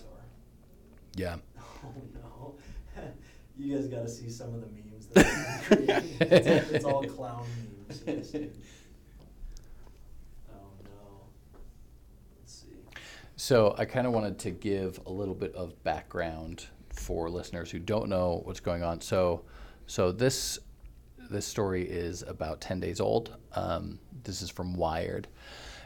Yeah. 1.17 1.37
Oh 1.85 1.93
no. 2.15 2.55
you 3.59 3.77
guys 3.77 3.87
gotta 3.89 4.09
see 4.09 4.31
some 4.31 4.55
of 4.55 4.63
the 4.63 4.69
memes 4.69 5.07
that 5.09 5.27
I'm 5.27 5.77
creating. 5.77 6.17
It's, 6.21 6.47
all- 6.49 6.75
it's 6.75 6.85
all 6.87 7.03
clown 7.05 7.47
memes. 7.87 8.03
Yes, 8.07 8.29
dude. 8.31 8.55
Oh 10.51 10.73
no. 10.83 11.27
Let's 12.41 12.53
see. 12.55 12.69
So 13.45 13.75
I 13.77 13.85
kind 13.85 14.07
of 14.07 14.15
wanted 14.15 14.39
to 14.39 14.51
give 14.53 14.99
a 15.05 15.13
little 15.13 15.35
bit 15.35 15.55
of 15.55 15.85
background 15.85 16.65
for 16.95 17.29
listeners 17.29 17.71
who 17.71 17.79
don't 17.79 18.09
know 18.09 18.41
what's 18.47 18.59
going 18.59 18.83
on. 18.83 19.03
So, 19.03 19.43
so 19.87 20.13
this 20.13 20.59
this 21.29 21.45
story 21.45 21.83
is 21.83 22.23
about 22.23 22.63
10 22.63 22.81
days 22.81 23.01
old. 23.01 23.37
Um, 23.55 23.99
this 24.23 24.41
is 24.41 24.49
from 24.49 24.73
Wired. 24.73 25.29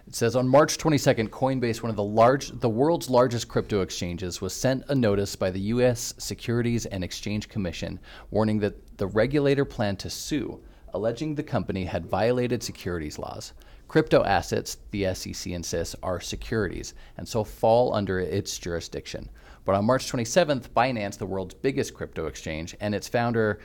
It 0.06 0.14
says 0.14 0.36
on 0.36 0.46
March 0.46 0.78
22nd, 0.78 1.30
Coinbase, 1.30 1.82
one 1.82 1.90
of 1.90 1.96
the 1.96 2.04
large, 2.04 2.50
the 2.60 2.68
world's 2.68 3.10
largest 3.10 3.48
crypto 3.48 3.80
exchanges, 3.80 4.40
was 4.40 4.54
sent 4.54 4.84
a 4.86 4.94
notice 4.94 5.34
by 5.34 5.50
the 5.50 5.60
U.S. 5.74 6.14
Securities 6.16 6.86
and 6.86 7.02
Exchange 7.02 7.48
Commission 7.48 7.98
warning 8.30 8.60
that 8.60 8.98
the 8.98 9.08
regulator 9.08 9.64
planned 9.64 9.98
to 9.98 10.10
sue, 10.10 10.60
alleging 10.94 11.34
the 11.34 11.42
company 11.42 11.86
had 11.86 12.06
violated 12.06 12.62
securities 12.62 13.18
laws. 13.18 13.52
Crypto 13.88 14.23
assets, 14.23 14.76
the 14.90 15.14
SEC 15.14 15.52
insists, 15.52 15.97
are 16.02 16.21
securities 16.21 16.95
and 17.16 17.26
so 17.26 17.42
fall 17.42 17.95
under 17.95 18.21
its 18.21 18.59
jurisdiction. 18.59 19.28
But 19.64 19.75
on 19.75 19.87
March 19.87 20.11
27th, 20.12 20.68
Binance, 20.71 21.18
the 21.18 21.26
world's 21.26 21.54
biggest 21.54 21.95
crypto 21.95 22.26
exchange, 22.26 22.76
and 22.80 22.95
its 22.95 23.09
founder 23.09 23.61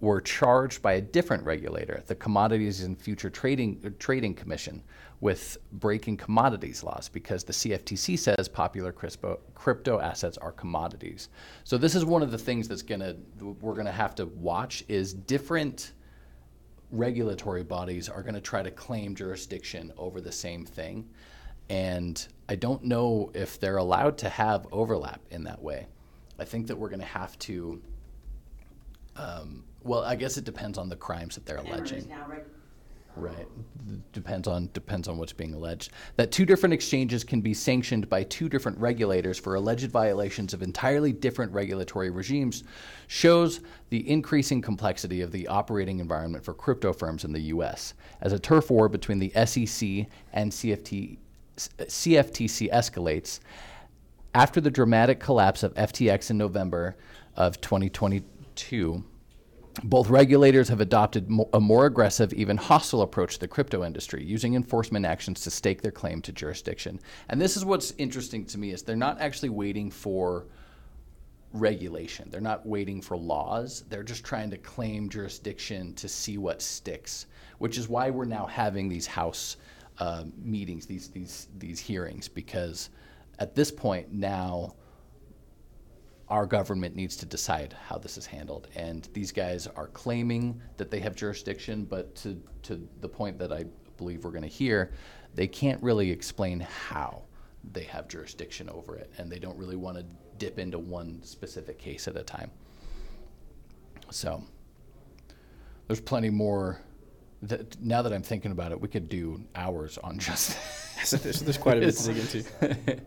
were 0.00 0.20
charged 0.20 0.82
by 0.82 0.94
a 0.94 1.00
different 1.00 1.42
regulator, 1.44 2.02
the 2.06 2.14
Commodities 2.14 2.82
and 2.82 2.98
Future 2.98 3.30
Trading 3.30 3.94
Trading 3.98 4.34
Commission, 4.34 4.82
with 5.20 5.56
breaking 5.72 6.18
commodities 6.18 6.82
laws 6.82 7.08
because 7.08 7.42
the 7.42 7.52
CFTC 7.52 8.18
says 8.18 8.48
popular 8.48 8.92
crypto, 8.92 9.40
crypto 9.54 9.98
assets 10.00 10.36
are 10.38 10.52
commodities. 10.52 11.30
So 11.64 11.78
this 11.78 11.94
is 11.94 12.04
one 12.04 12.22
of 12.22 12.30
the 12.30 12.38
things 12.38 12.68
that's 12.68 12.82
gonna 12.82 13.16
we're 13.40 13.74
gonna 13.74 13.90
have 13.90 14.14
to 14.16 14.26
watch 14.26 14.84
is 14.88 15.14
different 15.14 15.92
regulatory 16.90 17.62
bodies 17.64 18.08
are 18.08 18.22
going 18.22 18.34
to 18.34 18.40
try 18.40 18.62
to 18.62 18.70
claim 18.70 19.14
jurisdiction 19.14 19.92
over 19.96 20.20
the 20.20 20.32
same 20.32 20.64
thing. 20.64 21.08
And 21.68 22.26
I 22.48 22.54
don't 22.54 22.84
know 22.84 23.30
if 23.34 23.58
they're 23.58 23.78
allowed 23.78 24.18
to 24.18 24.28
have 24.28 24.66
overlap 24.70 25.20
in 25.30 25.44
that 25.44 25.60
way. 25.62 25.86
I 26.38 26.44
think 26.44 26.68
that 26.68 26.76
we're 26.76 26.88
going 26.88 27.00
to 27.00 27.06
have 27.06 27.38
to. 27.40 27.82
Um, 29.16 29.64
well, 29.82 30.02
I 30.02 30.14
guess 30.16 30.36
it 30.36 30.44
depends 30.44 30.78
on 30.78 30.88
the 30.88 30.96
crimes 30.96 31.34
that 31.36 31.46
they're 31.46 31.56
alleging. 31.58 32.08
Right. 33.16 33.48
Depends 34.12 34.46
on 34.46 34.68
depends 34.74 35.08
on 35.08 35.16
what's 35.16 35.32
being 35.32 35.54
alleged. 35.54 35.90
That 36.16 36.32
two 36.32 36.44
different 36.44 36.74
exchanges 36.74 37.24
can 37.24 37.40
be 37.40 37.54
sanctioned 37.54 38.10
by 38.10 38.24
two 38.24 38.50
different 38.50 38.78
regulators 38.78 39.38
for 39.38 39.54
alleged 39.54 39.90
violations 39.90 40.52
of 40.52 40.62
entirely 40.62 41.12
different 41.12 41.50
regulatory 41.52 42.10
regimes 42.10 42.64
shows 43.06 43.60
the 43.88 44.08
increasing 44.08 44.60
complexity 44.60 45.22
of 45.22 45.32
the 45.32 45.48
operating 45.48 45.98
environment 45.98 46.44
for 46.44 46.52
crypto 46.52 46.92
firms 46.92 47.24
in 47.24 47.32
the 47.32 47.40
US. 47.40 47.94
As 48.20 48.34
a 48.34 48.38
turf 48.38 48.70
war 48.70 48.88
between 48.88 49.18
the 49.18 49.30
SEC 49.46 50.06
and 50.34 50.52
CFT, 50.52 51.16
CFTC 51.56 52.70
escalates, 52.70 53.40
after 54.34 54.60
the 54.60 54.70
dramatic 54.70 55.20
collapse 55.20 55.62
of 55.62 55.72
FTX 55.74 56.30
in 56.30 56.36
November 56.36 56.96
of 57.34 57.58
2022, 57.62 59.02
both 59.84 60.08
regulators 60.08 60.68
have 60.68 60.80
adopted 60.80 61.28
a 61.52 61.60
more 61.60 61.86
aggressive, 61.86 62.32
even 62.32 62.56
hostile 62.56 63.02
approach 63.02 63.34
to 63.34 63.40
the 63.40 63.48
crypto 63.48 63.84
industry, 63.84 64.24
using 64.24 64.54
enforcement 64.54 65.04
actions 65.04 65.40
to 65.42 65.50
stake 65.50 65.82
their 65.82 65.92
claim 65.92 66.22
to 66.22 66.32
jurisdiction. 66.32 66.98
And 67.28 67.40
this 67.40 67.56
is 67.56 67.64
what's 67.64 67.92
interesting 67.98 68.44
to 68.46 68.58
me 68.58 68.70
is 68.70 68.82
they're 68.82 68.96
not 68.96 69.20
actually 69.20 69.50
waiting 69.50 69.90
for 69.90 70.46
regulation. 71.52 72.28
They're 72.30 72.40
not 72.40 72.66
waiting 72.66 73.00
for 73.00 73.16
laws. 73.16 73.84
They're 73.88 74.02
just 74.02 74.24
trying 74.24 74.50
to 74.50 74.58
claim 74.58 75.08
jurisdiction 75.08 75.94
to 75.94 76.08
see 76.08 76.38
what 76.38 76.62
sticks, 76.62 77.26
which 77.58 77.78
is 77.78 77.88
why 77.88 78.10
we're 78.10 78.24
now 78.24 78.46
having 78.46 78.88
these 78.88 79.06
house 79.06 79.56
uh, 79.98 80.24
meetings, 80.36 80.86
these 80.86 81.08
these 81.08 81.48
these 81.58 81.80
hearings, 81.80 82.28
because 82.28 82.90
at 83.38 83.54
this 83.54 83.70
point 83.70 84.12
now 84.12 84.74
our 86.28 86.46
government 86.46 86.96
needs 86.96 87.16
to 87.16 87.26
decide 87.26 87.74
how 87.86 87.98
this 87.98 88.18
is 88.18 88.26
handled. 88.26 88.68
And 88.74 89.08
these 89.12 89.30
guys 89.30 89.66
are 89.66 89.88
claiming 89.88 90.60
that 90.76 90.90
they 90.90 91.00
have 91.00 91.14
jurisdiction, 91.14 91.84
but 91.84 92.14
to, 92.16 92.42
to 92.62 92.86
the 93.00 93.08
point 93.08 93.38
that 93.38 93.52
I 93.52 93.64
believe 93.96 94.24
we're 94.24 94.30
going 94.30 94.42
to 94.42 94.48
hear, 94.48 94.92
they 95.34 95.46
can't 95.46 95.82
really 95.82 96.10
explain 96.10 96.60
how 96.60 97.22
they 97.72 97.84
have 97.84 98.08
jurisdiction 98.08 98.68
over 98.70 98.96
it. 98.96 99.10
And 99.18 99.30
they 99.30 99.38
don't 99.38 99.56
really 99.56 99.76
want 99.76 99.98
to 99.98 100.04
dip 100.38 100.58
into 100.58 100.78
one 100.78 101.22
specific 101.22 101.78
case 101.78 102.08
at 102.08 102.16
a 102.16 102.22
time. 102.22 102.50
So 104.10 104.42
there's 105.86 106.00
plenty 106.00 106.30
more. 106.30 106.80
That, 107.42 107.80
now 107.80 108.02
that 108.02 108.12
I'm 108.12 108.22
thinking 108.22 108.50
about 108.50 108.72
it, 108.72 108.80
we 108.80 108.88
could 108.88 109.08
do 109.08 109.44
hours 109.54 109.98
on 109.98 110.18
just. 110.26 110.56
So 111.04 111.16
there's, 111.16 111.40
there's 111.40 111.58
quite 111.58 111.76
a 111.76 111.80
bit 111.80 111.94
to 111.94 112.12
dig 112.12 112.16
into. 112.18 113.02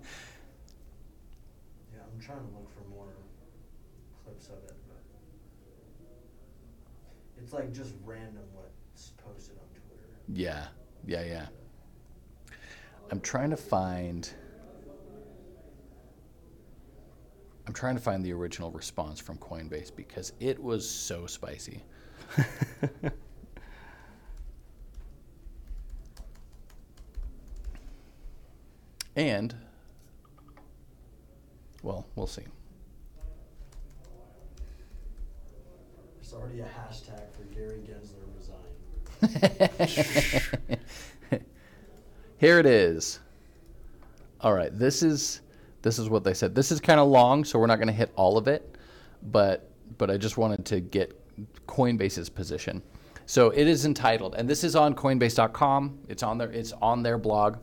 Yeah, 1.93 2.01
I'm 2.13 2.21
trying 2.21 2.37
to 2.37 2.53
look 2.53 2.69
for 2.73 2.87
more 2.89 3.07
clips 4.23 4.47
of 4.47 4.63
it, 4.63 4.75
but 4.87 5.03
it's 7.49 7.55
like 7.55 7.73
just 7.73 7.95
random 8.05 8.43
what's 8.53 9.13
posted 9.25 9.57
on 9.57 9.63
Twitter. 9.73 10.07
Yeah, 10.31 10.67
yeah, 11.07 11.23
yeah. 11.23 11.47
I'm 13.09 13.19
trying 13.21 13.49
to 13.49 13.57
find. 13.57 14.29
I'm 17.65 17.73
trying 17.73 17.95
to 17.95 18.01
find 18.01 18.23
the 18.23 18.31
original 18.33 18.69
response 18.69 19.19
from 19.19 19.39
Coinbase 19.39 19.95
because 19.95 20.31
it 20.39 20.61
was 20.61 20.87
so 20.87 21.25
spicy. 21.25 21.81
and, 29.15 29.55
well, 31.81 32.05
we'll 32.15 32.27
see. 32.27 32.43
There's 36.29 36.41
already 36.41 36.59
a 36.59 36.65
hashtag 36.65 37.23
for 37.31 37.43
Gary 37.55 37.79
Gensler 37.87 38.27
resign. 39.17 39.49
Here 42.37 42.59
it 42.59 42.67
is. 42.67 43.19
All 44.41 44.53
right, 44.53 44.77
this 44.77 45.01
is 45.01 45.41
this 45.81 45.97
is 45.97 46.07
what 46.07 46.23
they 46.23 46.35
said. 46.35 46.53
This 46.53 46.71
is 46.71 46.79
kind 46.79 46.99
of 46.99 47.07
long, 47.07 47.43
so 47.43 47.57
we're 47.57 47.65
not 47.65 47.77
going 47.77 47.87
to 47.87 47.93
hit 47.93 48.11
all 48.15 48.37
of 48.37 48.47
it, 48.47 48.75
but 49.31 49.71
but 49.97 50.11
I 50.11 50.17
just 50.17 50.37
wanted 50.37 50.65
to 50.65 50.79
get 50.79 51.19
Coinbase's 51.67 52.29
position. 52.29 52.83
So 53.25 53.49
it 53.49 53.67
is 53.67 53.85
entitled, 53.85 54.35
and 54.35 54.47
this 54.47 54.63
is 54.63 54.75
on 54.75 54.93
Coinbase.com. 54.93 55.99
It's 56.09 56.21
on 56.21 56.37
their 56.37 56.51
it's 56.51 56.73
on 56.73 57.01
their 57.01 57.17
blog. 57.17 57.57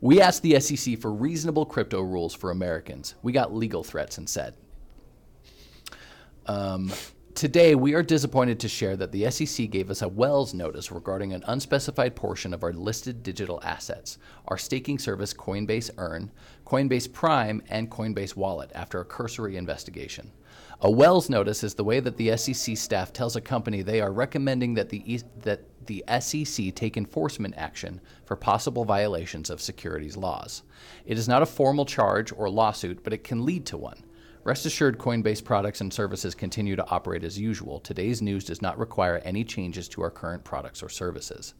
We 0.00 0.20
asked 0.20 0.42
the 0.42 0.60
SEC 0.60 1.00
for 1.00 1.12
reasonable 1.12 1.66
crypto 1.66 2.00
rules 2.00 2.32
for 2.32 2.52
Americans. 2.52 3.16
We 3.22 3.32
got 3.32 3.52
legal 3.52 3.82
threats 3.82 4.18
instead. 4.18 4.54
Um, 6.46 6.92
today, 7.34 7.74
we 7.74 7.94
are 7.94 8.02
disappointed 8.02 8.60
to 8.60 8.68
share 8.68 8.96
that 8.96 9.10
the 9.12 9.30
SEC 9.30 9.68
gave 9.70 9.90
us 9.90 10.02
a 10.02 10.08
Wells 10.08 10.54
notice 10.54 10.92
regarding 10.92 11.32
an 11.32 11.44
unspecified 11.46 12.14
portion 12.14 12.54
of 12.54 12.62
our 12.62 12.72
listed 12.72 13.22
digital 13.22 13.60
assets, 13.62 14.18
our 14.48 14.56
staking 14.56 14.98
service 14.98 15.34
Coinbase 15.34 15.90
Earn, 15.98 16.30
Coinbase 16.64 17.12
Prime, 17.12 17.62
and 17.68 17.90
Coinbase 17.90 18.36
Wallet 18.36 18.70
after 18.74 19.00
a 19.00 19.04
cursory 19.04 19.56
investigation. 19.56 20.30
A 20.80 20.90
Wells 20.90 21.28
notice 21.28 21.64
is 21.64 21.74
the 21.74 21.84
way 21.84 22.00
that 22.00 22.16
the 22.16 22.36
SEC 22.36 22.76
staff 22.76 23.12
tells 23.12 23.36
a 23.36 23.40
company 23.40 23.82
they 23.82 24.00
are 24.00 24.12
recommending 24.12 24.74
that 24.74 24.88
the, 24.88 25.14
E- 25.14 25.22
that 25.40 25.62
the 25.86 26.04
SEC 26.20 26.74
take 26.74 26.96
enforcement 26.96 27.54
action 27.56 28.00
for 28.24 28.36
possible 28.36 28.84
violations 28.84 29.50
of 29.50 29.60
securities 29.60 30.16
laws. 30.16 30.62
It 31.06 31.18
is 31.18 31.28
not 31.28 31.42
a 31.42 31.46
formal 31.46 31.84
charge 31.84 32.32
or 32.32 32.48
lawsuit, 32.48 33.02
but 33.02 33.12
it 33.12 33.24
can 33.24 33.44
lead 33.44 33.66
to 33.66 33.76
one. 33.76 34.04
Rest 34.44 34.66
assured, 34.66 34.98
Coinbase 34.98 35.42
products 35.42 35.80
and 35.80 35.90
services 35.90 36.34
continue 36.34 36.76
to 36.76 36.86
operate 36.90 37.24
as 37.24 37.38
usual. 37.38 37.80
Today's 37.80 38.20
news 38.20 38.44
does 38.44 38.60
not 38.60 38.78
require 38.78 39.22
any 39.24 39.42
changes 39.42 39.88
to 39.88 40.02
our 40.02 40.10
current 40.10 40.44
products 40.44 40.82
or 40.82 40.90
services. 40.90 41.54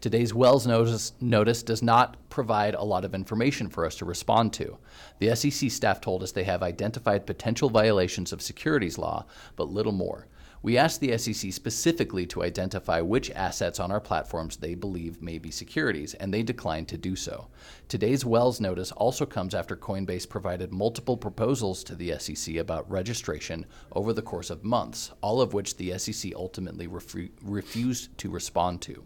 Today's 0.00 0.32
Wells 0.32 0.66
notice, 0.66 1.12
notice 1.20 1.62
does 1.62 1.82
not 1.82 2.16
provide 2.30 2.74
a 2.74 2.82
lot 2.82 3.04
of 3.04 3.14
information 3.14 3.68
for 3.68 3.84
us 3.84 3.96
to 3.96 4.06
respond 4.06 4.54
to. 4.54 4.78
The 5.18 5.36
SEC 5.36 5.70
staff 5.70 6.00
told 6.00 6.22
us 6.22 6.32
they 6.32 6.44
have 6.44 6.62
identified 6.62 7.26
potential 7.26 7.68
violations 7.68 8.32
of 8.32 8.40
securities 8.40 8.96
law, 8.96 9.26
but 9.54 9.68
little 9.68 9.92
more. 9.92 10.26
We 10.64 10.78
asked 10.78 11.00
the 11.00 11.18
SEC 11.18 11.52
specifically 11.52 12.24
to 12.26 12.44
identify 12.44 13.00
which 13.00 13.32
assets 13.32 13.80
on 13.80 13.90
our 13.90 14.00
platforms 14.00 14.56
they 14.56 14.76
believe 14.76 15.20
may 15.20 15.38
be 15.38 15.50
securities, 15.50 16.14
and 16.14 16.32
they 16.32 16.44
declined 16.44 16.86
to 16.88 16.96
do 16.96 17.16
so. 17.16 17.48
Today's 17.88 18.24
Wells 18.24 18.60
notice 18.60 18.92
also 18.92 19.26
comes 19.26 19.56
after 19.56 19.74
Coinbase 19.74 20.28
provided 20.28 20.72
multiple 20.72 21.16
proposals 21.16 21.82
to 21.82 21.96
the 21.96 22.16
SEC 22.16 22.54
about 22.54 22.88
registration 22.88 23.66
over 23.90 24.12
the 24.12 24.22
course 24.22 24.50
of 24.50 24.62
months, 24.62 25.10
all 25.20 25.40
of 25.40 25.52
which 25.52 25.76
the 25.78 25.98
SEC 25.98 26.32
ultimately 26.36 26.86
refu- 26.86 27.32
refused 27.42 28.16
to 28.18 28.30
respond 28.30 28.80
to. 28.82 29.02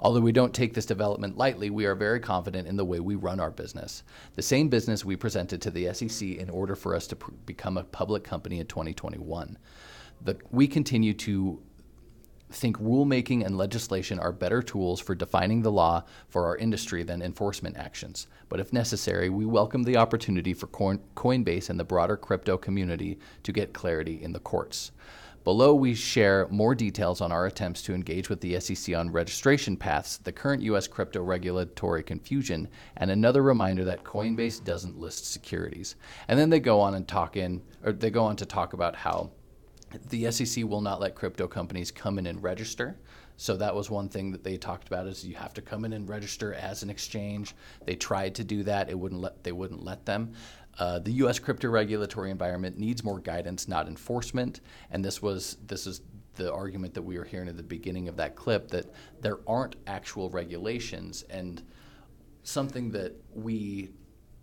Although 0.00 0.20
we 0.20 0.32
don't 0.32 0.54
take 0.54 0.74
this 0.74 0.86
development 0.86 1.36
lightly, 1.36 1.70
we 1.70 1.86
are 1.86 1.94
very 1.94 2.18
confident 2.18 2.66
in 2.66 2.76
the 2.76 2.84
way 2.84 2.98
we 2.98 3.14
run 3.14 3.38
our 3.38 3.52
business. 3.52 4.02
The 4.34 4.42
same 4.42 4.68
business 4.68 5.04
we 5.04 5.14
presented 5.14 5.62
to 5.62 5.70
the 5.70 5.94
SEC 5.94 6.28
in 6.28 6.50
order 6.50 6.74
for 6.74 6.96
us 6.96 7.06
to 7.08 7.16
pr- 7.16 7.30
become 7.46 7.76
a 7.76 7.84
public 7.84 8.24
company 8.24 8.58
in 8.58 8.66
2021. 8.66 9.58
The, 10.22 10.36
we 10.50 10.66
continue 10.66 11.14
to 11.14 11.60
think 12.50 12.78
rulemaking 12.78 13.44
and 13.44 13.56
legislation 13.56 14.18
are 14.18 14.32
better 14.32 14.62
tools 14.62 15.00
for 15.00 15.14
defining 15.14 15.62
the 15.62 15.72
law 15.72 16.02
for 16.28 16.46
our 16.46 16.56
industry 16.56 17.02
than 17.02 17.22
enforcement 17.22 17.76
actions. 17.76 18.26
But 18.48 18.60
if 18.60 18.72
necessary, 18.72 19.28
we 19.28 19.44
welcome 19.44 19.82
the 19.82 19.98
opportunity 19.98 20.54
for 20.54 20.66
Coin- 20.68 21.00
Coinbase 21.14 21.68
and 21.68 21.78
the 21.78 21.84
broader 21.84 22.16
crypto 22.16 22.56
community 22.56 23.18
to 23.42 23.52
get 23.52 23.74
clarity 23.74 24.22
in 24.22 24.32
the 24.32 24.40
courts. 24.40 24.92
Below, 25.44 25.74
we 25.74 25.94
share 25.94 26.46
more 26.50 26.74
details 26.74 27.20
on 27.20 27.32
our 27.32 27.46
attempts 27.46 27.82
to 27.82 27.94
engage 27.94 28.28
with 28.28 28.40
the 28.40 28.58
SEC 28.60 28.94
on 28.94 29.10
registration 29.10 29.76
paths, 29.76 30.18
the 30.18 30.32
current 30.32 30.62
U.S. 30.62 30.86
crypto 30.86 31.22
regulatory 31.22 32.02
confusion, 32.02 32.68
and 32.96 33.10
another 33.10 33.42
reminder 33.42 33.84
that 33.84 34.04
Coinbase 34.04 34.62
doesn't 34.62 34.98
list 34.98 35.32
securities. 35.32 35.96
And 36.26 36.38
then 36.38 36.50
they 36.50 36.60
go 36.60 36.80
on 36.80 36.94
and 36.94 37.06
talk 37.08 37.36
in, 37.36 37.62
or 37.82 37.92
they 37.92 38.10
go 38.10 38.24
on 38.24 38.36
to 38.36 38.46
talk 38.46 38.74
about 38.74 38.96
how 38.96 39.30
the 40.08 40.30
SEC 40.30 40.64
will 40.64 40.80
not 40.80 41.00
let 41.00 41.14
crypto 41.14 41.46
companies 41.46 41.90
come 41.90 42.18
in 42.18 42.26
and 42.26 42.42
register. 42.42 42.98
So 43.36 43.56
that 43.56 43.74
was 43.74 43.88
one 43.88 44.08
thing 44.08 44.32
that 44.32 44.42
they 44.42 44.56
talked 44.56 44.88
about 44.88 45.06
is 45.06 45.24
you 45.24 45.36
have 45.36 45.54
to 45.54 45.62
come 45.62 45.84
in 45.84 45.92
and 45.92 46.08
register 46.08 46.54
as 46.54 46.82
an 46.82 46.90
exchange. 46.90 47.54
They 47.84 47.94
tried 47.94 48.34
to 48.36 48.44
do 48.44 48.64
that. 48.64 48.90
It 48.90 48.98
wouldn't 48.98 49.20
let 49.20 49.44
they 49.44 49.52
wouldn't 49.52 49.84
let 49.84 50.04
them. 50.04 50.32
Uh, 50.78 50.98
the 50.98 51.12
U.S. 51.12 51.38
crypto 51.38 51.68
regulatory 51.68 52.30
environment 52.30 52.78
needs 52.78 53.02
more 53.02 53.20
guidance, 53.20 53.68
not 53.68 53.86
enforcement. 53.88 54.60
And 54.90 55.04
this 55.04 55.22
was 55.22 55.56
this 55.66 55.86
is 55.86 56.00
the 56.34 56.52
argument 56.52 56.94
that 56.94 57.02
we 57.02 57.18
were 57.18 57.24
hearing 57.24 57.48
at 57.48 57.56
the 57.56 57.62
beginning 57.62 58.08
of 58.08 58.16
that 58.16 58.36
clip 58.36 58.68
that 58.68 58.92
there 59.20 59.38
aren't 59.46 59.76
actual 59.86 60.30
regulations 60.30 61.24
and 61.30 61.62
something 62.42 62.90
that 62.92 63.12
we 63.34 63.90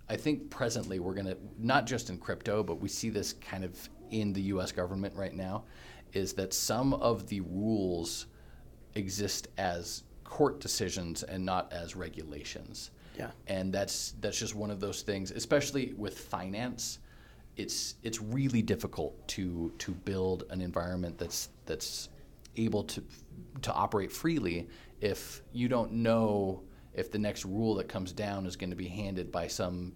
I 0.07 0.15
think 0.15 0.49
presently 0.49 0.99
we're 0.99 1.15
going 1.15 1.25
to, 1.25 1.37
not 1.57 1.87
just 1.87 2.09
in 2.09 2.17
crypto, 2.17 2.61
but 2.61 2.79
we 2.79 2.89
see 2.89 3.09
this 3.09 3.33
kind 3.33 3.63
of 3.63 3.89
in 4.11 4.33
the 4.33 4.41
US 4.41 4.71
government 4.71 5.15
right 5.15 5.33
now, 5.33 5.63
is 6.13 6.33
that 6.33 6.53
some 6.53 6.93
of 6.93 7.27
the 7.27 7.41
rules 7.41 8.27
exist 8.95 9.47
as 9.57 10.03
court 10.23 10.59
decisions 10.59 11.23
and 11.23 11.45
not 11.45 11.71
as 11.71 11.95
regulations. 11.95 12.91
Yeah. 13.17 13.31
And 13.47 13.71
that's 13.71 14.15
that's 14.19 14.37
just 14.37 14.55
one 14.55 14.71
of 14.71 14.79
those 14.79 15.01
things, 15.01 15.31
especially 15.31 15.93
with 15.97 16.17
finance. 16.17 16.99
It's 17.55 17.95
it's 18.03 18.21
really 18.21 18.61
difficult 18.61 19.25
to 19.29 19.71
to 19.77 19.91
build 19.91 20.43
an 20.49 20.61
environment 20.61 21.17
that's 21.17 21.49
that's 21.65 22.09
able 22.57 22.83
to 22.83 23.03
to 23.61 23.73
operate 23.73 24.11
freely 24.11 24.67
if 25.01 25.41
you 25.53 25.67
don't 25.67 25.91
know 25.91 26.63
if 26.93 27.11
the 27.11 27.19
next 27.19 27.45
rule 27.45 27.75
that 27.75 27.87
comes 27.87 28.11
down 28.11 28.45
is 28.45 28.55
going 28.55 28.69
to 28.69 28.75
be 28.75 28.87
handed 28.87 29.31
by 29.31 29.47
some 29.47 29.93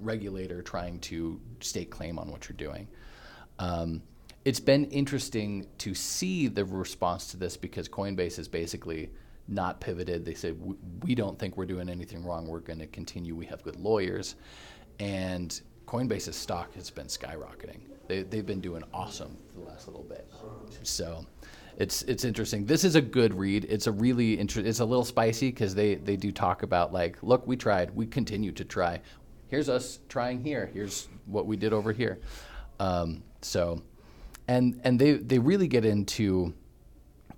regulator 0.00 0.62
trying 0.62 0.98
to 1.00 1.40
stake 1.60 1.90
claim 1.90 2.18
on 2.18 2.30
what 2.30 2.48
you're 2.48 2.56
doing. 2.56 2.86
Um, 3.58 4.02
it's 4.44 4.60
been 4.60 4.86
interesting 4.86 5.66
to 5.78 5.94
see 5.94 6.48
the 6.48 6.64
response 6.64 7.26
to 7.32 7.36
this 7.36 7.56
because 7.56 7.88
Coinbase 7.88 8.36
has 8.36 8.48
basically 8.48 9.10
not 9.46 9.80
pivoted. 9.80 10.24
They 10.24 10.34
said, 10.34 10.56
"We- 11.02 11.14
don't 11.14 11.38
think 11.38 11.56
we're 11.56 11.66
doing 11.66 11.88
anything 11.88 12.24
wrong. 12.24 12.46
We're 12.46 12.60
going 12.60 12.78
to 12.78 12.86
continue. 12.86 13.34
We 13.34 13.46
have 13.46 13.62
good 13.62 13.76
lawyers. 13.76 14.36
And 15.00 15.60
Coinbase's 15.86 16.36
stock 16.36 16.74
has 16.74 16.90
been 16.90 17.06
skyrocketing. 17.06 17.80
They, 18.06 18.22
they've 18.22 18.46
been 18.46 18.60
doing 18.60 18.84
awesome 18.94 19.36
the 19.54 19.60
last 19.64 19.86
little 19.86 20.02
bit. 20.02 20.30
So 20.82 21.26
it's 21.76 22.02
it's 22.02 22.24
interesting. 22.24 22.64
This 22.66 22.84
is 22.84 22.94
a 22.94 23.00
good 23.00 23.34
read. 23.34 23.66
It's 23.68 23.86
a 23.86 23.92
really 23.92 24.38
inter- 24.38 24.60
It's 24.62 24.80
a 24.80 24.84
little 24.84 25.04
spicy 25.04 25.48
because 25.50 25.74
they 25.74 25.96
they 25.96 26.16
do 26.16 26.32
talk 26.32 26.62
about 26.62 26.92
like, 26.92 27.22
look, 27.22 27.46
we 27.46 27.56
tried. 27.56 27.94
We 27.94 28.06
continue 28.06 28.52
to 28.52 28.64
try. 28.64 29.00
Here's 29.48 29.68
us 29.68 30.00
trying 30.08 30.42
here. 30.42 30.70
Here's 30.72 31.08
what 31.26 31.46
we 31.46 31.56
did 31.56 31.72
over 31.72 31.92
here. 31.92 32.20
Um, 32.80 33.22
so, 33.42 33.82
and 34.46 34.80
and 34.84 34.98
they 34.98 35.12
they 35.14 35.38
really 35.38 35.68
get 35.68 35.84
into. 35.84 36.54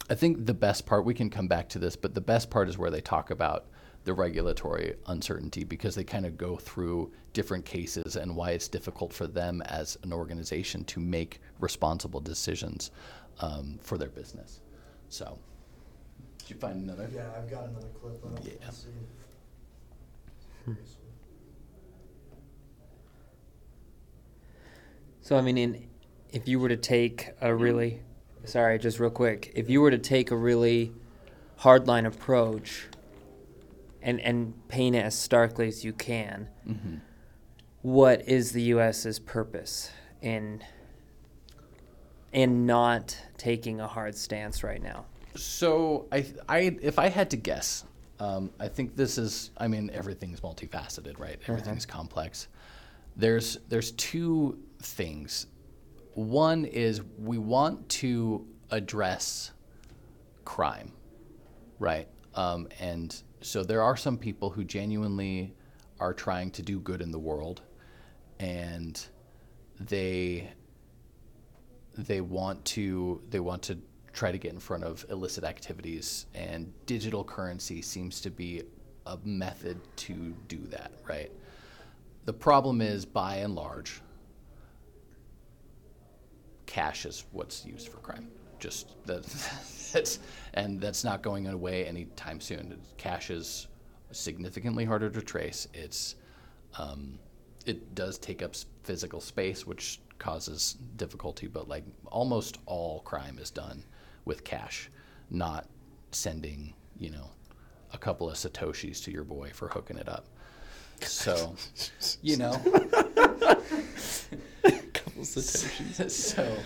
I 0.08 0.14
think 0.14 0.44
the 0.46 0.54
best 0.54 0.86
part 0.86 1.04
we 1.04 1.14
can 1.14 1.30
come 1.30 1.46
back 1.46 1.68
to 1.70 1.78
this, 1.78 1.94
but 1.94 2.14
the 2.14 2.20
best 2.20 2.50
part 2.50 2.68
is 2.68 2.76
where 2.76 2.90
they 2.90 3.00
talk 3.00 3.30
about 3.30 3.66
the 4.04 4.12
regulatory 4.12 4.96
uncertainty 5.06 5.62
because 5.62 5.94
they 5.94 6.02
kind 6.02 6.26
of 6.26 6.36
go 6.36 6.56
through 6.56 7.12
different 7.32 7.64
cases 7.64 8.16
and 8.16 8.34
why 8.34 8.50
it's 8.50 8.66
difficult 8.66 9.12
for 9.12 9.28
them 9.28 9.62
as 9.62 9.96
an 10.02 10.12
organization 10.12 10.84
to 10.84 10.98
make 10.98 11.40
responsible 11.60 12.18
decisions 12.18 12.90
um, 13.40 13.78
for 13.82 13.98
their 13.98 14.08
business. 14.08 14.62
So, 15.10 15.38
did 16.38 16.50
you 16.50 16.56
find 16.56 16.82
another? 16.82 17.08
Yeah, 17.14 17.28
I've 17.36 17.48
got 17.48 17.68
another 17.68 17.88
clip 18.00 18.24
up. 18.24 18.40
Yeah. 18.42 18.52
Let's 18.64 18.78
see. 18.78 18.88
So 25.22 25.36
I 25.36 25.42
mean, 25.42 25.58
in, 25.58 25.89
if 26.32 26.48
you 26.48 26.58
were 26.58 26.68
to 26.68 26.76
take 26.76 27.30
a 27.40 27.54
really, 27.54 28.02
sorry, 28.44 28.78
just 28.78 28.98
real 28.98 29.10
quick, 29.10 29.52
if 29.54 29.68
you 29.70 29.80
were 29.80 29.90
to 29.90 29.98
take 29.98 30.30
a 30.30 30.36
really 30.36 30.92
hardline 31.60 32.06
approach, 32.06 32.86
and 34.02 34.20
and 34.20 34.54
paint 34.68 34.96
it 34.96 35.04
as 35.04 35.18
starkly 35.18 35.68
as 35.68 35.84
you 35.84 35.92
can, 35.92 36.48
hmm 36.64 36.96
what 37.82 38.28
is 38.28 38.52
the 38.52 38.62
U.S.'s 38.62 39.18
purpose 39.18 39.90
in 40.20 40.62
in 42.32 42.66
not 42.66 43.16
taking 43.38 43.80
a 43.80 43.86
hard 43.86 44.14
stance 44.14 44.62
right 44.62 44.82
now? 44.82 45.06
So 45.34 46.06
I, 46.12 46.26
I, 46.48 46.76
if 46.82 46.98
I 46.98 47.08
had 47.08 47.30
to 47.30 47.36
guess, 47.36 47.84
um, 48.18 48.50
I 48.60 48.68
think 48.68 48.96
this 48.96 49.18
is. 49.18 49.50
I 49.56 49.66
mean, 49.68 49.90
everything's 49.92 50.40
multifaceted, 50.40 51.18
right? 51.18 51.38
Everything's 51.48 51.86
complex. 51.86 52.48
There's 53.16 53.58
there's 53.68 53.92
two 53.92 54.58
things. 54.82 55.46
One 56.14 56.64
is 56.64 57.02
we 57.18 57.38
want 57.38 57.88
to 57.88 58.46
address 58.70 59.52
crime, 60.44 60.92
right? 61.78 62.08
Um, 62.34 62.68
and 62.80 63.20
so 63.40 63.62
there 63.64 63.82
are 63.82 63.96
some 63.96 64.18
people 64.18 64.50
who 64.50 64.64
genuinely 64.64 65.54
are 65.98 66.12
trying 66.12 66.50
to 66.52 66.62
do 66.62 66.80
good 66.80 67.00
in 67.00 67.10
the 67.10 67.18
world, 67.18 67.62
and 68.38 69.04
they 69.78 70.50
they 71.96 72.20
want 72.20 72.64
to 72.64 73.22
they 73.30 73.40
want 73.40 73.62
to 73.62 73.78
try 74.12 74.32
to 74.32 74.38
get 74.38 74.52
in 74.52 74.58
front 74.58 74.84
of 74.84 75.04
illicit 75.10 75.44
activities 75.44 76.26
and 76.34 76.72
digital 76.86 77.24
currency 77.24 77.80
seems 77.80 78.20
to 78.20 78.30
be 78.30 78.62
a 79.06 79.16
method 79.24 79.78
to 79.96 80.34
do 80.48 80.58
that 80.66 80.90
right 81.06 81.30
the 82.24 82.32
problem 82.32 82.80
is 82.80 83.04
by 83.04 83.36
and 83.36 83.54
large 83.54 84.00
cash 86.70 87.04
is 87.04 87.24
what's 87.32 87.66
used 87.66 87.88
for 87.88 87.98
crime 87.98 88.28
just 88.58 88.94
that 89.06 89.24
that's 89.92 90.20
and 90.54 90.80
that's 90.80 91.04
not 91.04 91.22
going 91.22 91.46
away 91.46 91.84
anytime 91.84 92.40
soon 92.40 92.80
cash 92.96 93.30
is 93.30 93.66
significantly 94.12 94.84
harder 94.84 95.10
to 95.10 95.20
trace 95.20 95.68
it's 95.74 96.16
um, 96.78 97.18
it 97.66 97.94
does 97.94 98.18
take 98.18 98.42
up 98.42 98.54
physical 98.82 99.20
space, 99.20 99.66
which 99.66 100.00
causes 100.18 100.76
difficulty. 100.96 101.46
But 101.46 101.68
like 101.68 101.84
almost 102.06 102.58
all 102.66 103.00
crime 103.00 103.38
is 103.38 103.50
done 103.50 103.84
with 104.24 104.44
cash, 104.44 104.90
not 105.30 105.66
sending 106.12 106.74
you 106.98 107.10
know 107.10 107.30
a 107.92 107.98
couple 107.98 108.28
of 108.28 108.36
satoshis 108.36 109.02
to 109.04 109.10
your 109.10 109.24
boy 109.24 109.50
for 109.52 109.68
hooking 109.68 109.98
it 109.98 110.08
up. 110.08 110.26
So 111.02 111.54
you 112.22 112.36
know, 112.36 112.52
Satoshis. 115.20 116.10
so 116.10 116.58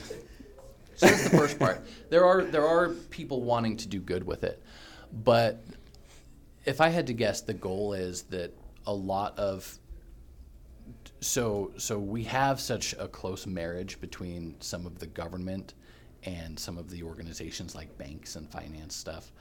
so 0.97 1.07
that's 1.07 1.25
the 1.25 1.31
first 1.39 1.59
part. 1.59 1.87
There 2.11 2.25
are 2.25 2.45
there 2.45 2.67
are 2.67 2.91
people 3.11 3.43
wanting 3.43 3.77
to 3.79 3.89
do 3.89 4.01
good 4.01 4.25
with 4.25 4.45
it, 4.45 4.63
but 5.25 5.65
if 6.65 6.81
I 6.81 6.89
had 6.89 7.07
to 7.09 7.13
guess, 7.13 7.41
the 7.41 7.55
goal 7.55 7.93
is 7.93 8.23
that 8.25 8.57
a 8.87 8.93
lot 8.93 9.39
of 9.39 9.79
so 11.21 11.73
so 11.77 11.99
we 11.99 12.25
have 12.25 12.61
such 12.61 12.95
a 12.99 13.09
close 13.09 13.47
marriage 13.47 14.01
between 14.01 14.55
some 14.61 14.87
of 14.87 14.99
the 14.99 15.07
government 15.07 15.75
and 16.25 16.59
some 16.59 16.79
of 16.79 16.91
the 16.91 17.03
organizations 17.03 17.75
like 17.75 17.97
banks 17.99 18.37
and 18.37 18.51
finance 18.51 18.95
stuff 18.95 19.33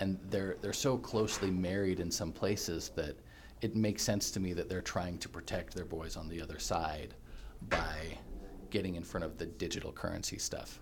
and 0.00 0.18
they're 0.30 0.56
they're 0.60 0.72
so 0.72 0.96
closely 0.96 1.50
married 1.50 2.00
in 2.00 2.10
some 2.10 2.32
places 2.32 2.90
that 2.96 3.16
it 3.60 3.74
makes 3.74 4.02
sense 4.02 4.30
to 4.30 4.40
me 4.40 4.52
that 4.52 4.68
they're 4.68 4.80
trying 4.80 5.18
to 5.18 5.28
protect 5.28 5.74
their 5.74 5.84
boys 5.84 6.16
on 6.16 6.28
the 6.28 6.40
other 6.40 6.58
side 6.58 7.14
by 7.68 8.18
getting 8.70 8.96
in 8.96 9.02
front 9.02 9.24
of 9.24 9.38
the 9.38 9.46
digital 9.46 9.92
currency 9.92 10.38
stuff. 10.38 10.80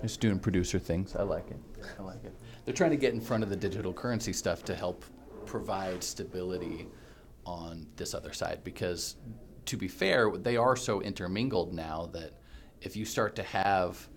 Just 0.00 0.20
doing 0.20 0.38
producer 0.38 0.78
things. 0.78 1.14
I 1.14 1.22
like 1.22 1.50
it. 1.50 1.60
I 1.98 2.02
like 2.02 2.24
it. 2.24 2.34
They're 2.64 2.74
trying 2.74 2.90
to 2.90 2.96
get 2.96 3.14
in 3.14 3.20
front 3.20 3.42
of 3.42 3.50
the 3.50 3.56
digital 3.56 3.92
currency 3.92 4.32
stuff 4.32 4.64
to 4.64 4.74
help 4.74 5.04
provide 5.46 6.02
stability 6.02 6.88
on 7.44 7.86
this 7.96 8.14
other 8.14 8.32
side 8.32 8.60
because 8.62 9.16
to 9.66 9.76
be 9.76 9.88
fair, 9.88 10.30
they 10.30 10.56
are 10.56 10.76
so 10.76 11.00
intermingled 11.02 11.72
now 11.72 12.08
that 12.12 12.32
if 12.80 12.96
you 12.96 13.04
start 13.04 13.36
to 13.36 13.42
have 13.42 14.08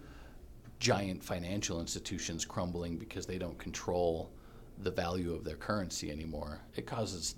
giant 0.79 1.23
financial 1.23 1.79
institutions 1.79 2.45
crumbling 2.45 2.97
because 2.97 3.25
they 3.25 3.37
don't 3.37 3.57
control 3.57 4.31
the 4.79 4.91
value 4.91 5.33
of 5.33 5.43
their 5.43 5.55
currency 5.55 6.11
anymore, 6.11 6.59
it 6.75 6.85
causes 6.85 7.35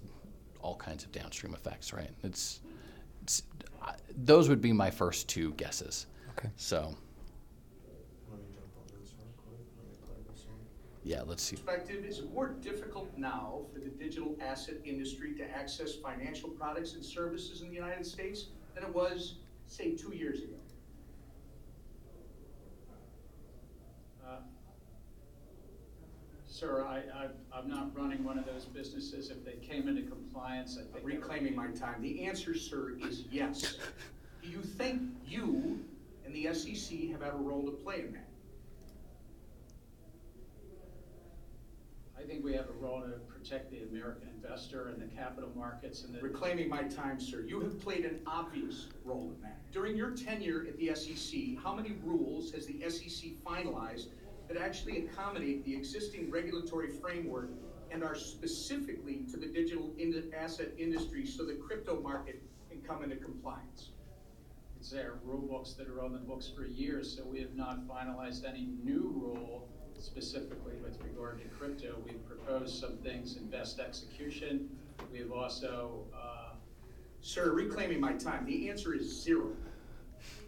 all 0.61 0.75
kinds 0.75 1.03
of 1.03 1.11
downstream 1.11 1.53
effects, 1.53 1.93
right? 1.93 2.09
It's, 2.23 2.61
it's 3.21 3.43
those 4.15 4.49
would 4.49 4.61
be 4.61 4.73
my 4.73 4.89
first 4.91 5.27
two 5.29 5.53
guesses. 5.53 6.07
Okay. 6.37 6.49
So, 6.55 6.95
Let 8.29 8.39
me 8.39 8.45
jump 8.53 8.67
on 8.77 8.99
this 8.99 9.13
real 9.17 9.27
quick. 9.37 9.59
Let 9.77 9.87
me 9.87 9.95
play 10.05 10.33
this 10.33 10.45
one. 10.45 10.57
yeah, 11.03 11.21
let's 11.25 11.43
see. 11.43 11.55
perspective, 11.55 12.05
is 12.05 12.19
it 12.19 12.33
more 12.33 12.49
difficult 12.49 13.09
now 13.17 13.61
for 13.73 13.79
the 13.79 13.89
digital 13.89 14.35
asset 14.41 14.75
industry 14.85 15.33
to 15.35 15.49
access 15.49 15.95
financial 15.95 16.49
products 16.49 16.93
and 16.93 17.03
services 17.03 17.61
in 17.61 17.69
the 17.69 17.75
United 17.75 18.05
States 18.05 18.45
than 18.75 18.83
it 18.83 18.93
was, 18.93 19.35
say, 19.65 19.95
two 19.95 20.13
years 20.15 20.39
ago? 20.39 20.53
Sir, 26.57 26.83
I, 26.83 27.03
I, 27.15 27.27
I'm 27.55 27.69
not 27.69 27.95
running 27.95 28.23
one 28.23 28.39
of 28.39 28.47
those 28.47 28.65
businesses. 28.65 29.29
If 29.29 29.45
they 29.45 29.63
came 29.63 29.87
into 29.87 30.01
compliance, 30.01 30.79
I 30.79 30.91
think. 30.91 31.05
Reclaiming 31.05 31.55
my 31.55 31.67
time. 31.67 32.01
The 32.01 32.23
answer, 32.23 32.55
sir, 32.55 32.95
is 32.99 33.25
yes. 33.29 33.75
Do 34.41 34.49
you 34.49 34.63
think 34.63 35.03
you 35.27 35.85
and 36.25 36.33
the 36.33 36.51
SEC 36.55 37.11
have 37.11 37.21
had 37.21 37.33
a 37.33 37.37
role 37.37 37.63
to 37.65 37.71
play 37.71 37.99
in 37.99 38.13
that? 38.13 38.27
I 42.17 42.23
think 42.23 42.43
we 42.43 42.53
have 42.53 42.65
a 42.69 42.83
role 42.83 43.01
to 43.01 43.19
protect 43.31 43.69
the 43.69 43.83
American 43.83 44.27
investor 44.29 44.87
and 44.87 44.99
the 44.99 45.15
capital 45.15 45.51
markets 45.55 46.05
and 46.05 46.15
the. 46.15 46.21
Reclaiming 46.21 46.69
my 46.69 46.81
time, 46.81 47.19
sir. 47.19 47.41
You 47.41 47.61
have 47.61 47.79
played 47.79 48.03
an 48.03 48.19
obvious 48.25 48.87
role 49.05 49.31
in 49.35 49.41
that. 49.43 49.59
During 49.71 49.95
your 49.95 50.09
tenure 50.09 50.65
at 50.67 50.75
the 50.79 50.95
SEC, 50.95 51.63
how 51.63 51.75
many 51.75 51.97
rules 52.03 52.51
has 52.53 52.65
the 52.65 52.81
SEC 52.89 53.29
finalized 53.45 54.07
that 54.47 54.57
actually 54.57 55.05
accommodate 55.05 55.63
the 55.65 55.75
existing 55.75 56.31
regulatory 56.31 56.89
framework 56.89 57.49
and 57.91 58.03
are 58.03 58.15
specifically 58.15 59.25
to 59.31 59.37
the 59.37 59.47
digital 59.47 59.91
in- 59.97 60.31
asset 60.37 60.69
industry 60.77 61.25
so 61.25 61.45
the 61.45 61.55
crypto 61.55 61.99
market 62.01 62.41
can 62.69 62.81
come 62.81 63.03
into 63.03 63.15
compliance? 63.15 63.91
It's 64.79 64.91
there, 64.91 65.15
rule 65.23 65.41
books 65.41 65.73
that 65.73 65.87
are 65.87 66.03
on 66.03 66.13
the 66.13 66.19
books 66.19 66.49
for 66.55 66.65
years, 66.65 67.15
so 67.15 67.23
we 67.23 67.39
have 67.41 67.55
not 67.55 67.87
finalized 67.87 68.47
any 68.47 68.69
new 68.83 69.11
rule 69.15 69.67
specifically 69.97 70.75
with 70.83 71.01
regard 71.01 71.41
to 71.41 71.47
crypto. 71.49 71.95
We've 72.05 72.23
proposed 72.27 72.79
some 72.79 72.97
things 72.97 73.35
in 73.37 73.49
best 73.49 73.79
execution. 73.79 74.69
We 75.11 75.19
have 75.19 75.31
also, 75.31 76.05
uh, 76.15 76.53
Sir, 77.21 77.51
reclaiming 77.51 77.99
my 77.99 78.13
time, 78.13 78.45
the 78.45 78.69
answer 78.69 78.93
is 78.93 79.23
zero. 79.23 79.51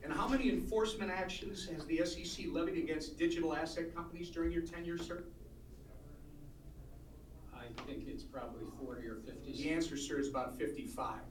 And 0.04 0.14
how 0.14 0.28
many 0.28 0.50
enforcement 0.50 1.12
actions 1.12 1.68
has 1.68 1.86
the 1.86 2.04
SEC 2.06 2.46
levied 2.52 2.78
against 2.78 3.18
digital 3.18 3.54
asset 3.56 3.94
companies 3.96 4.30
during 4.30 4.52
your 4.52 4.62
tenure, 4.64 4.98
sir? 4.98 5.24
I 7.54 7.82
think 7.86 8.06
it's 8.08 8.24
probably 8.24 8.66
40 8.84 9.08
or 9.08 9.16
50. 9.16 9.52
The 9.52 9.70
answer, 9.70 9.98
sir, 9.98 10.20
is 10.20 10.30
about 10.30 10.58
fifty-five. 10.58 11.22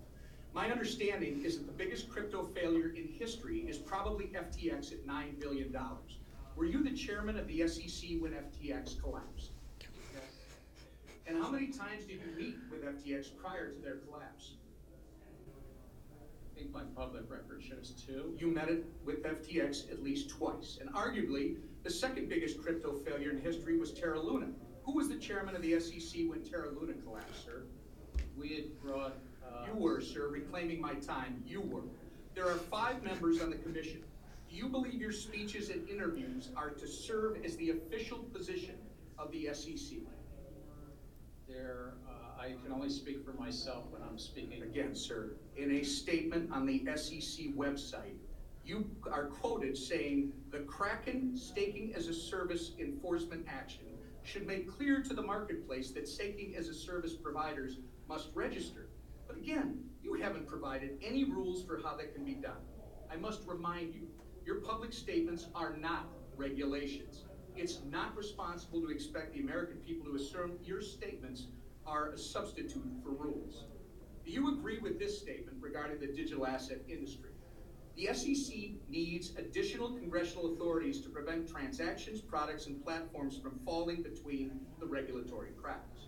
My 0.54 0.70
understanding 0.70 1.42
is 1.44 1.58
that 1.58 1.66
the 1.66 1.72
biggest 1.72 2.08
crypto 2.08 2.44
failure 2.44 2.94
in 2.96 3.08
history 3.18 3.60
is 3.68 3.78
probably 3.78 4.26
FTX 4.26 4.92
at 4.92 5.06
nine 5.06 5.36
billion 5.38 5.72
dollars. 5.72 6.18
Were 6.56 6.64
you 6.64 6.82
the 6.82 6.92
chairman 6.92 7.38
of 7.38 7.46
the 7.46 7.66
SEC 7.68 8.10
when 8.20 8.32
FTX 8.32 9.00
collapsed? 9.00 9.50
And 11.26 11.40
how 11.42 11.50
many 11.50 11.66
times 11.66 12.04
did 12.04 12.20
you 12.20 12.32
meet 12.36 12.56
with 12.70 12.82
FTX 12.82 13.28
prior 13.36 13.70
to 13.70 13.80
their 13.82 13.96
collapse? 13.96 14.54
My 16.78 16.84
public 16.94 17.24
record 17.28 17.60
shows 17.60 17.90
two. 18.06 18.36
You 18.38 18.46
met 18.54 18.68
it 18.68 18.84
with 19.04 19.24
FTX 19.24 19.90
at 19.90 20.00
least 20.00 20.30
twice. 20.30 20.78
And 20.80 20.88
arguably, 20.94 21.56
the 21.82 21.90
second 21.90 22.28
biggest 22.28 22.62
crypto 22.62 22.92
failure 22.98 23.30
in 23.32 23.40
history 23.40 23.76
was 23.76 23.90
Terra 23.90 24.20
Luna. 24.20 24.46
Who 24.84 24.92
was 24.92 25.08
the 25.08 25.16
chairman 25.16 25.56
of 25.56 25.62
the 25.62 25.80
SEC 25.80 26.20
when 26.28 26.44
Terra 26.44 26.70
Luna 26.70 26.92
collapsed, 27.04 27.44
sir? 27.44 27.64
We 28.36 28.50
had 28.54 28.80
brought. 28.80 29.16
uh, 29.44 29.66
You 29.66 29.74
were, 29.76 30.00
sir, 30.00 30.28
reclaiming 30.28 30.80
my 30.80 30.94
time. 30.94 31.42
You 31.44 31.62
were. 31.62 31.82
There 32.36 32.46
are 32.48 32.54
five 32.58 33.02
members 33.02 33.42
on 33.42 33.50
the 33.50 33.56
commission. 33.56 34.04
Do 34.48 34.54
you 34.54 34.68
believe 34.68 34.94
your 35.00 35.10
speeches 35.12 35.70
and 35.70 35.88
interviews 35.88 36.50
are 36.56 36.70
to 36.70 36.86
serve 36.86 37.44
as 37.44 37.56
the 37.56 37.70
official 37.70 38.18
position 38.18 38.76
of 39.18 39.32
the 39.32 39.48
SEC? 39.52 39.98
There, 41.48 41.94
I 42.38 42.54
can 42.62 42.72
only 42.72 42.88
speak 42.88 43.24
for 43.24 43.32
myself 43.32 43.84
when 43.90 44.00
I'm 44.02 44.18
speaking. 44.18 44.62
Again, 44.62 44.94
sir, 44.94 45.36
in 45.56 45.72
a 45.72 45.82
statement 45.82 46.52
on 46.52 46.66
the 46.66 46.84
SEC 46.94 47.46
website, 47.56 48.16
you 48.64 48.88
are 49.10 49.26
quoted 49.26 49.76
saying, 49.76 50.32
"The 50.50 50.60
Kraken 50.60 51.36
staking 51.36 51.94
as 51.94 52.06
a 52.06 52.14
service 52.14 52.76
enforcement 52.78 53.44
action 53.48 53.86
should 54.22 54.46
make 54.46 54.68
clear 54.68 55.02
to 55.02 55.14
the 55.14 55.22
marketplace 55.22 55.90
that 55.92 56.06
staking 56.06 56.54
as 56.54 56.68
a 56.68 56.74
service 56.74 57.16
providers 57.16 57.80
must 58.08 58.30
register." 58.36 58.88
But 59.26 59.38
again, 59.38 59.90
you 60.00 60.14
haven't 60.14 60.46
provided 60.46 60.98
any 61.02 61.24
rules 61.24 61.64
for 61.64 61.80
how 61.82 61.96
that 61.96 62.14
can 62.14 62.24
be 62.24 62.34
done. 62.34 62.62
I 63.10 63.16
must 63.16 63.46
remind 63.48 63.94
you, 63.94 64.08
your 64.44 64.60
public 64.60 64.92
statements 64.92 65.48
are 65.56 65.76
not 65.76 66.08
regulations. 66.36 67.24
It's 67.56 67.82
not 67.84 68.16
responsible 68.16 68.80
to 68.82 68.90
expect 68.90 69.32
the 69.32 69.40
American 69.40 69.78
people 69.78 70.06
to 70.06 70.14
assume 70.14 70.58
your 70.62 70.80
statements 70.80 71.48
are 71.88 72.10
a 72.10 72.18
substitute 72.18 72.84
for 73.02 73.10
rules. 73.10 73.64
Do 74.24 74.30
you 74.32 74.52
agree 74.52 74.78
with 74.78 74.98
this 74.98 75.18
statement 75.18 75.56
regarding 75.60 75.98
the 76.00 76.06
digital 76.08 76.46
asset 76.46 76.80
industry? 76.88 77.30
The 77.96 78.12
SEC 78.14 78.54
needs 78.88 79.32
additional 79.36 79.90
congressional 79.92 80.52
authorities 80.52 81.00
to 81.00 81.08
prevent 81.08 81.48
transactions, 81.48 82.20
products, 82.20 82.66
and 82.66 82.82
platforms 82.84 83.36
from 83.38 83.58
falling 83.64 84.02
between 84.02 84.60
the 84.78 84.86
regulatory 84.86 85.50
cracks. 85.60 85.98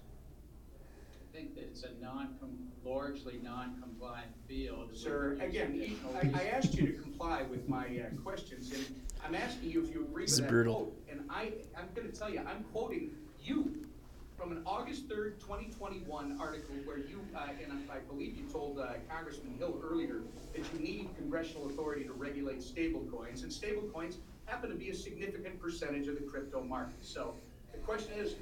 I 1.33 1.37
think 1.37 1.55
that 1.55 1.63
it's 1.65 1.83
a 1.85 1.91
non, 2.01 2.37
largely 2.85 3.41
non-compliant 3.43 4.31
field. 4.47 4.91
Sir, 4.95 5.39
again, 5.41 5.75
using 5.75 5.91
you- 5.93 6.09
additional 6.11 6.37
I, 6.37 6.43
I 6.43 6.49
asked 6.51 6.75
you 6.75 6.87
to 6.93 7.03
comply 7.03 7.43
with 7.43 7.69
my 7.69 7.87
uh, 7.87 8.15
questions, 8.23 8.71
and 8.73 8.85
I'm 9.25 9.35
asking 9.35 9.71
you 9.71 9.83
if 9.83 9.93
you 9.93 10.03
agree 10.05 10.25
This 10.25 10.33
with 10.33 10.41
is 10.41 10.41
that 10.43 10.51
brutal. 10.51 10.75
quote. 10.75 10.97
And 11.11 11.21
I, 11.31 11.53
I'm 11.77 11.89
gonna 11.95 12.09
tell 12.13 12.31
you, 12.31 12.41
I'm 12.41 12.65
quoting 12.73 13.11
you 13.43 13.87
from 14.41 14.53
an 14.53 14.63
August 14.65 15.07
third, 15.07 15.39
twenty 15.39 15.67
twenty-one 15.67 16.39
article 16.41 16.75
where 16.85 16.97
you, 16.97 17.21
uh, 17.37 17.49
and 17.63 17.73
I 17.91 17.97
I 17.97 17.99
believe 17.99 18.37
you 18.37 18.49
told 18.49 18.79
uh, 18.79 18.95
Congressman 19.11 19.55
Hill 19.59 19.79
earlier 19.85 20.23
that 20.55 20.65
you 20.73 20.81
need 20.81 21.11
congressional 21.19 21.67
authority 21.67 22.05
to 22.05 22.13
regulate 22.13 22.61
stablecoins, 22.61 23.43
and 23.43 23.53
stablecoins 23.53 24.17
happen 24.47 24.71
to 24.71 24.77
be 24.77 24.89
a 24.89 24.95
significant 24.95 25.61
percentage 25.61 26.09
of 26.09 26.15
the 26.15 26.23
crypto 26.23 26.63
market. 26.63 27.05
So 27.05 27.35
the 27.73 27.79
question 27.81 28.13
is, 28.19 28.37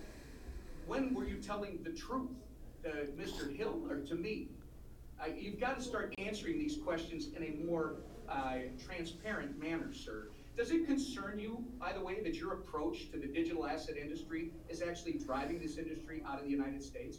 when 0.86 1.12
were 1.14 1.24
you 1.24 1.38
telling 1.38 1.80
the 1.82 1.90
truth 1.90 2.30
to 2.84 2.90
Mr. 3.20 3.54
Hill 3.54 3.82
or 3.90 3.96
to 3.96 4.14
me? 4.14 4.46
Uh, 5.20 5.26
you've 5.36 5.58
got 5.58 5.76
to 5.76 5.82
start 5.82 6.14
answering 6.18 6.60
these 6.60 6.76
questions 6.76 7.30
in 7.36 7.42
a 7.42 7.66
more 7.66 7.96
uh, 8.28 8.58
transparent 8.86 9.60
manner, 9.60 9.92
sir. 9.92 10.28
Does 10.58 10.72
it 10.72 10.86
concern 10.86 11.38
you, 11.38 11.64
by 11.78 11.92
the 11.92 12.00
way, 12.00 12.20
that 12.20 12.34
your 12.34 12.54
approach 12.54 13.12
to 13.12 13.16
the 13.16 13.28
digital 13.28 13.64
asset 13.64 13.96
industry 13.96 14.50
is 14.68 14.82
actually 14.82 15.12
driving 15.12 15.60
this 15.60 15.78
industry 15.78 16.20
out 16.26 16.40
of 16.40 16.44
the 16.46 16.50
United 16.50 16.82
States? 16.82 17.18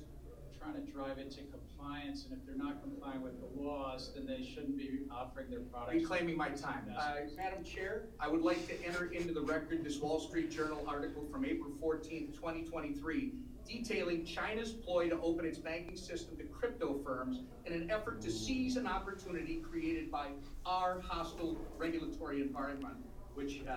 trying 0.62 0.74
to 0.74 0.92
drive 0.92 1.18
it 1.18 1.32
to 1.32 1.40
compliance, 1.44 2.26
and 2.26 2.38
if 2.38 2.46
they're 2.46 2.54
not 2.58 2.82
complying 2.82 3.22
with 3.22 3.40
the 3.40 3.48
laws, 3.64 4.12
then 4.14 4.26
they 4.26 4.44
shouldn't 4.44 4.78
be 4.78 5.00
offering 5.10 5.50
their 5.50 5.62
products. 5.62 5.94
Reclaiming 5.94 6.36
my 6.36 6.50
time. 6.50 6.94
Uh, 6.98 7.14
Madam 7.38 7.64
Chair, 7.64 8.10
I 8.20 8.28
would 8.28 8.42
like 8.42 8.68
to 8.68 8.86
enter 8.86 9.06
into 9.06 9.34
the 9.34 9.40
record 9.40 9.86
this 9.86 10.00
Wall 10.00 10.20
Street 10.20 10.52
Journal 10.52 10.84
article 10.86 11.26
from 11.32 11.46
April 11.46 11.72
fourteenth, 11.80 12.38
twenty 12.38 12.66
twenty-three, 12.66 13.36
detailing 13.66 14.26
China's 14.26 14.74
ploy 14.74 15.08
to 15.08 15.18
open 15.22 15.46
its 15.46 15.60
banking 15.60 15.96
system 15.96 16.36
to 16.36 16.44
crypto 16.44 17.00
firms 17.06 17.40
in 17.66 17.72
an 17.72 17.90
effort 17.90 18.20
to 18.24 18.30
seize 18.30 18.76
an 18.76 18.86
opportunity 18.86 19.62
created 19.62 20.12
by 20.12 20.28
our 20.66 21.00
hostile 21.00 21.56
regulatory 21.78 22.42
environment, 22.42 22.98
which, 23.40 23.62
uh, 23.70 23.74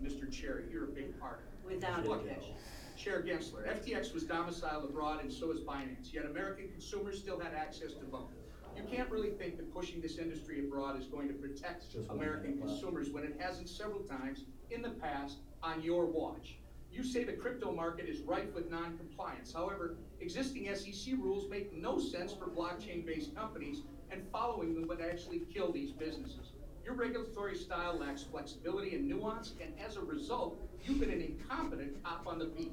Mr. 0.00 0.30
Chair, 0.30 0.62
you're 0.70 0.84
a 0.84 0.92
big 0.92 1.18
part 1.18 1.40
of. 1.40 1.64
Without 1.68 2.06
Look, 2.06 2.20
objection. 2.20 2.54
Chair 2.96 3.20
Gensler, 3.22 3.66
FTX 3.66 4.14
was 4.14 4.22
domiciled 4.22 4.84
abroad 4.84 5.22
and 5.22 5.32
so 5.32 5.50
is 5.50 5.58
Binance, 5.60 6.12
yet 6.12 6.24
American 6.24 6.68
consumers 6.68 7.18
still 7.18 7.40
had 7.40 7.52
access 7.52 7.94
to 7.94 8.04
both. 8.04 8.30
You 8.76 8.84
can't 8.84 9.10
really 9.10 9.30
think 9.30 9.56
that 9.56 9.74
pushing 9.74 10.00
this 10.00 10.18
industry 10.18 10.60
abroad 10.60 11.00
is 11.00 11.06
going 11.06 11.26
to 11.28 11.34
protect 11.34 11.96
American 12.10 12.58
consumers 12.58 13.10
when 13.10 13.24
it 13.24 13.36
hasn't 13.40 13.68
several 13.68 14.00
times 14.00 14.44
in 14.70 14.82
the 14.82 14.90
past 14.90 15.38
on 15.64 15.82
your 15.82 16.06
watch. 16.06 16.58
You 16.92 17.02
say 17.02 17.24
the 17.24 17.32
crypto 17.32 17.72
market 17.72 18.08
is 18.08 18.20
rife 18.20 18.54
with 18.54 18.70
non-compliance. 18.70 19.52
However, 19.52 19.96
existing 20.20 20.72
SEC 20.74 21.14
rules 21.18 21.50
make 21.50 21.72
no 21.72 21.98
sense 21.98 22.32
for 22.32 22.46
blockchain-based 22.46 23.34
companies, 23.34 23.82
and 24.10 24.22
following 24.30 24.74
them 24.74 24.86
would 24.86 25.00
actually 25.00 25.40
kill 25.52 25.72
these 25.72 25.90
businesses. 25.90 26.51
Your 26.84 26.94
regulatory 26.94 27.56
style 27.56 27.98
lacks 27.98 28.24
flexibility 28.24 28.96
and 28.96 29.08
nuance, 29.08 29.54
and 29.60 29.72
as 29.78 29.96
a 29.96 30.00
result, 30.00 30.60
you've 30.84 30.98
been 30.98 31.10
an 31.10 31.20
incompetent 31.20 32.02
cop 32.02 32.26
on 32.26 32.38
the 32.38 32.46
beat. 32.46 32.72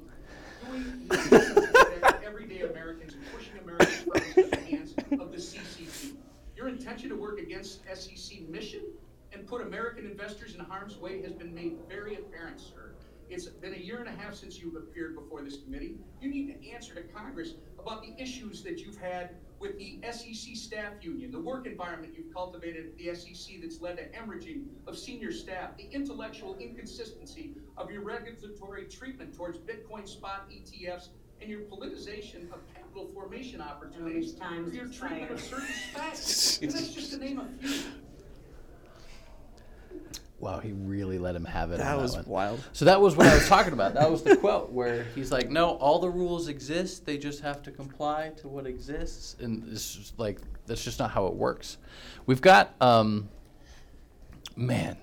Doing 0.66 1.08
everyday 2.24 2.62
Americans 2.62 3.14
and 3.14 3.22
pushing 3.32 3.58
Americans 3.58 4.04
to 4.34 4.42
the 4.42 4.56
hands 4.56 4.94
of 5.20 5.30
the 5.30 5.38
CCP. 5.38 6.16
Your 6.56 6.68
intention 6.68 7.08
to 7.08 7.16
work 7.16 7.38
against 7.38 7.80
SEC 7.94 8.48
mission 8.48 8.82
and 9.32 9.46
put 9.46 9.62
American 9.62 10.06
investors 10.06 10.54
in 10.54 10.60
harm's 10.60 10.96
way 10.98 11.22
has 11.22 11.32
been 11.32 11.54
made 11.54 11.76
very 11.88 12.16
apparent, 12.16 12.60
sir. 12.60 12.94
It's 13.30 13.46
been 13.46 13.74
a 13.74 13.78
year 13.78 14.00
and 14.00 14.08
a 14.08 14.20
half 14.20 14.34
since 14.34 14.58
you've 14.58 14.74
appeared 14.74 15.14
before 15.14 15.42
this 15.42 15.58
committee. 15.58 15.94
You 16.20 16.28
need 16.28 16.48
to 16.48 16.70
answer 16.72 16.94
to 16.94 17.02
Congress 17.02 17.54
about 17.78 18.02
the 18.02 18.20
issues 18.20 18.62
that 18.64 18.80
you've 18.80 18.96
had 18.96 19.30
with 19.60 19.78
the 19.78 19.98
SEC 20.10 20.56
staff 20.56 20.94
union, 21.02 21.30
the 21.30 21.38
work 21.38 21.66
environment 21.66 22.14
you've 22.16 22.32
cultivated 22.32 22.86
at 22.86 22.96
the 22.96 23.14
SEC 23.14 23.56
that's 23.60 23.80
led 23.80 23.98
to 23.98 24.08
hemorrhaging 24.08 24.64
of 24.86 24.98
senior 24.98 25.30
staff, 25.30 25.76
the 25.76 25.88
intellectual 25.92 26.56
inconsistency 26.58 27.52
of 27.76 27.90
your 27.90 28.02
regulatory 28.02 28.86
treatment 28.86 29.36
towards 29.36 29.58
Bitcoin 29.58 30.08
spot 30.08 30.48
ETFs, 30.50 31.08
and 31.42 31.50
your 31.50 31.60
politicization 31.60 32.52
of 32.52 32.60
capital 32.74 33.10
formation 33.14 33.60
opportunities 33.60 34.34
for 34.34 34.74
your 34.74 34.86
treatment 34.86 35.30
of 35.30 35.40
certain 35.40 35.66
SPACs. 35.94 36.62
And 36.62 36.70
that's 36.70 36.88
just 36.92 37.12
to 37.12 37.18
name 37.18 37.38
a 37.38 37.46
few. 37.62 37.80
Wow, 40.40 40.58
he 40.58 40.72
really 40.72 41.18
let 41.18 41.36
him 41.36 41.44
have 41.44 41.70
it. 41.70 41.78
That 41.78 41.96
on 41.96 42.02
was 42.02 42.16
one. 42.16 42.24
wild. 42.26 42.64
So 42.72 42.86
that 42.86 42.98
was 42.98 43.14
what 43.14 43.26
I 43.26 43.34
was 43.34 43.46
talking 43.46 43.74
about. 43.74 43.92
That 43.92 44.10
was 44.10 44.22
the 44.22 44.36
quote 44.38 44.72
where 44.72 45.04
he's 45.14 45.30
like, 45.30 45.50
"No, 45.50 45.72
all 45.72 45.98
the 45.98 46.08
rules 46.08 46.48
exist. 46.48 47.04
They 47.04 47.18
just 47.18 47.42
have 47.42 47.62
to 47.64 47.70
comply 47.70 48.32
to 48.38 48.48
what 48.48 48.66
exists." 48.66 49.36
And 49.38 49.70
it's 49.70 49.94
just 49.94 50.18
like 50.18 50.40
that's 50.64 50.82
just 50.82 50.98
not 50.98 51.10
how 51.10 51.26
it 51.26 51.34
works. 51.34 51.76
We've 52.24 52.40
got, 52.40 52.74
um, 52.80 53.28
man, 54.56 54.96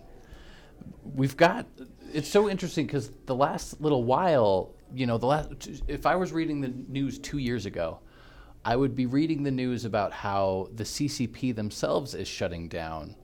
we've 1.03 1.37
got. 1.37 1.67
It's 2.11 2.29
so 2.29 2.49
interesting 2.49 2.87
because 2.87 3.11
the 3.27 3.35
last 3.35 3.79
little 3.79 4.03
while, 4.03 4.73
you 4.91 5.05
know, 5.05 5.19
the 5.19 5.27
last. 5.27 5.69
If 5.87 6.07
I 6.07 6.15
was 6.15 6.31
reading 6.31 6.61
the 6.61 6.73
news 6.87 7.19
two 7.19 7.37
years 7.37 7.67
ago, 7.67 7.99
I 8.65 8.75
would 8.75 8.95
be 8.95 9.05
reading 9.05 9.43
the 9.43 9.51
news 9.51 9.85
about 9.85 10.13
how 10.13 10.69
the 10.73 10.83
CCP 10.83 11.55
themselves 11.55 12.15
is 12.15 12.27
shutting 12.27 12.67
down 12.67 13.15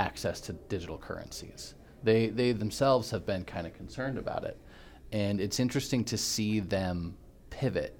access 0.00 0.40
to 0.40 0.54
digital 0.54 0.96
currencies. 0.98 1.74
They 2.02 2.28
they 2.28 2.52
themselves 2.52 3.10
have 3.10 3.26
been 3.26 3.44
kind 3.44 3.66
of 3.66 3.74
concerned 3.74 4.16
about 4.18 4.44
it, 4.44 4.56
and 5.12 5.40
it's 5.40 5.60
interesting 5.60 6.04
to 6.06 6.16
see 6.16 6.60
them 6.60 7.16
pivot 7.50 7.96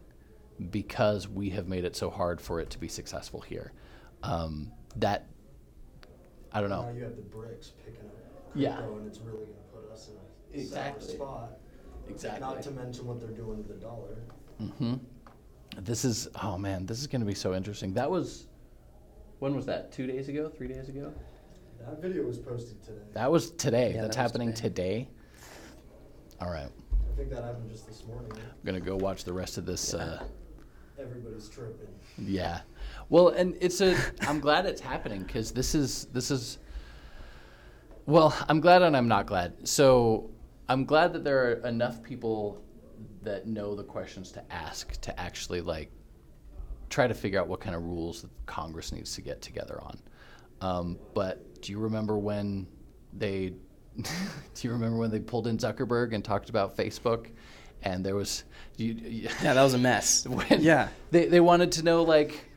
because 0.71 1.29
we 1.29 1.51
have 1.51 1.69
made 1.69 1.85
it 1.85 1.95
so 1.95 2.09
hard 2.11 2.41
for 2.41 2.61
it 2.61 2.71
to 2.71 2.79
be 2.79 2.89
successful 2.89 3.41
here. 3.41 3.73
Um, 4.23 4.73
that 4.97 5.27
I 6.53 6.61
don't 6.61 6.71
know. 6.71 6.83
Now 6.83 6.91
you 6.97 7.05
have 7.05 7.17
the 7.17 7.23
BRICS 7.23 7.73
picking 7.85 8.07
up 8.07 8.17
Yeah. 8.55 8.77
crypto, 8.77 8.97
and 8.99 9.07
it's 9.07 9.21
really 9.21 9.45
gonna 9.45 9.69
put 9.85 9.93
us 9.93 10.09
in 10.09 10.15
a 10.59 10.63
Exactly. 10.63 11.15
spot. 11.15 11.59
Exactly. 12.09 12.41
Not 12.41 12.63
to 12.63 12.71
mention 12.73 13.07
what 13.07 13.21
they're 13.21 13.29
doing 13.45 13.63
to 13.63 13.69
the 13.69 13.79
dollar. 13.79 14.17
Mm-hmm. 14.61 14.95
This 15.79 16.05
is 16.05 16.29
oh 16.43 16.57
man, 16.59 16.87
this 16.87 16.99
is 17.01 17.07
going 17.07 17.21
to 17.21 17.27
be 17.27 17.35
so 17.35 17.55
interesting. 17.55 17.93
That 17.95 18.11
was 18.11 18.47
when 19.39 19.55
was 19.55 19.67
that? 19.67 19.93
Two 19.93 20.07
days 20.07 20.29
ago? 20.29 20.49
Three 20.49 20.69
days 20.69 20.89
ago? 20.89 21.13
That 21.81 22.01
video 22.01 22.25
was 22.25 22.39
posted 22.39 22.83
today. 22.83 23.01
That 23.15 23.31
was 23.31 23.51
today. 23.53 23.95
Yeah, 23.95 24.03
That's 24.03 24.17
that 24.17 24.23
was 24.23 24.31
happening 24.33 24.53
today. 24.53 25.09
today. 25.09 25.09
All 26.41 26.51
right, 26.51 26.69
I 27.13 27.17
think 27.17 27.31
that 27.31 27.43
happened 27.45 27.71
just 27.71 27.87
this 27.87 28.05
morning. 28.07 28.31
I'm 28.33 28.41
gonna 28.65 28.81
go 28.81 28.97
watch 28.97 29.25
the 29.25 29.33
rest 29.33 29.59
of 29.59 29.67
this. 29.67 29.95
Uh, 29.95 30.23
Everybody's 30.99 31.49
tripping. 31.49 31.89
Yeah. 32.19 32.61
Well, 33.09 33.29
and 33.29 33.57
it's 33.61 33.81
a. 33.81 33.97
I'm 34.23 34.41
glad 34.41 34.67
it's 34.67 34.81
happening 34.81 35.23
because 35.23 35.53
this 35.53 35.75
is 35.75 36.07
this 36.13 36.31
is. 36.31 36.59
Well, 38.07 38.37
I'm 38.49 38.61
glad 38.61 38.83
and 38.83 38.97
I'm 38.97 39.09
not 39.09 39.27
glad. 39.27 39.67
So 39.69 40.31
I'm 40.69 40.85
glad 40.85 41.13
that 41.13 41.25
there 41.25 41.51
are 41.51 41.53
enough 41.67 42.03
people 42.03 42.63
that 43.23 43.47
know 43.47 43.75
the 43.75 43.85
questions 43.85 44.33
to 44.33 44.53
ask 44.53 44.99
to 45.03 45.19
actually 45.21 45.61
like 45.61 45.91
try 46.89 47.07
to 47.07 47.15
figure 47.15 47.39
out 47.41 47.49
what 47.49 47.61
kind 47.61 47.77
of 47.77 47.83
rules 47.85 48.23
that 48.23 48.31
Congress 48.47 48.93
needs 48.93 49.15
to 49.15 49.21
get 49.21 49.41
together 49.43 49.81
on. 49.83 49.99
Um, 50.61 50.99
but 51.15 51.45
do 51.63 51.73
you 51.73 51.79
remember 51.79 52.19
when 52.19 52.67
they? 53.13 53.55
do 53.97 54.03
you 54.61 54.71
remember 54.71 54.99
when 54.99 55.11
they 55.11 55.21
pulled 55.21 55.47
in 55.47 55.59
Zuckerberg 55.59 56.15
and 56.15 56.25
talked 56.25 56.51
about 56.51 56.77
Facebook? 56.77 57.29
And 57.83 58.05
there 58.05 58.15
was, 58.15 58.45
you, 58.77 58.93
you, 58.93 59.29
Yeah, 59.43 59.55
that 59.55 59.63
was 59.63 59.75
a 59.75 59.79
mess. 59.79 60.27
yeah. 60.51 60.89
they, 61.11 61.27
they 61.27 61.41
wanted 61.41 61.73
to 61.73 61.83
know 61.83 62.03
like 62.03 62.51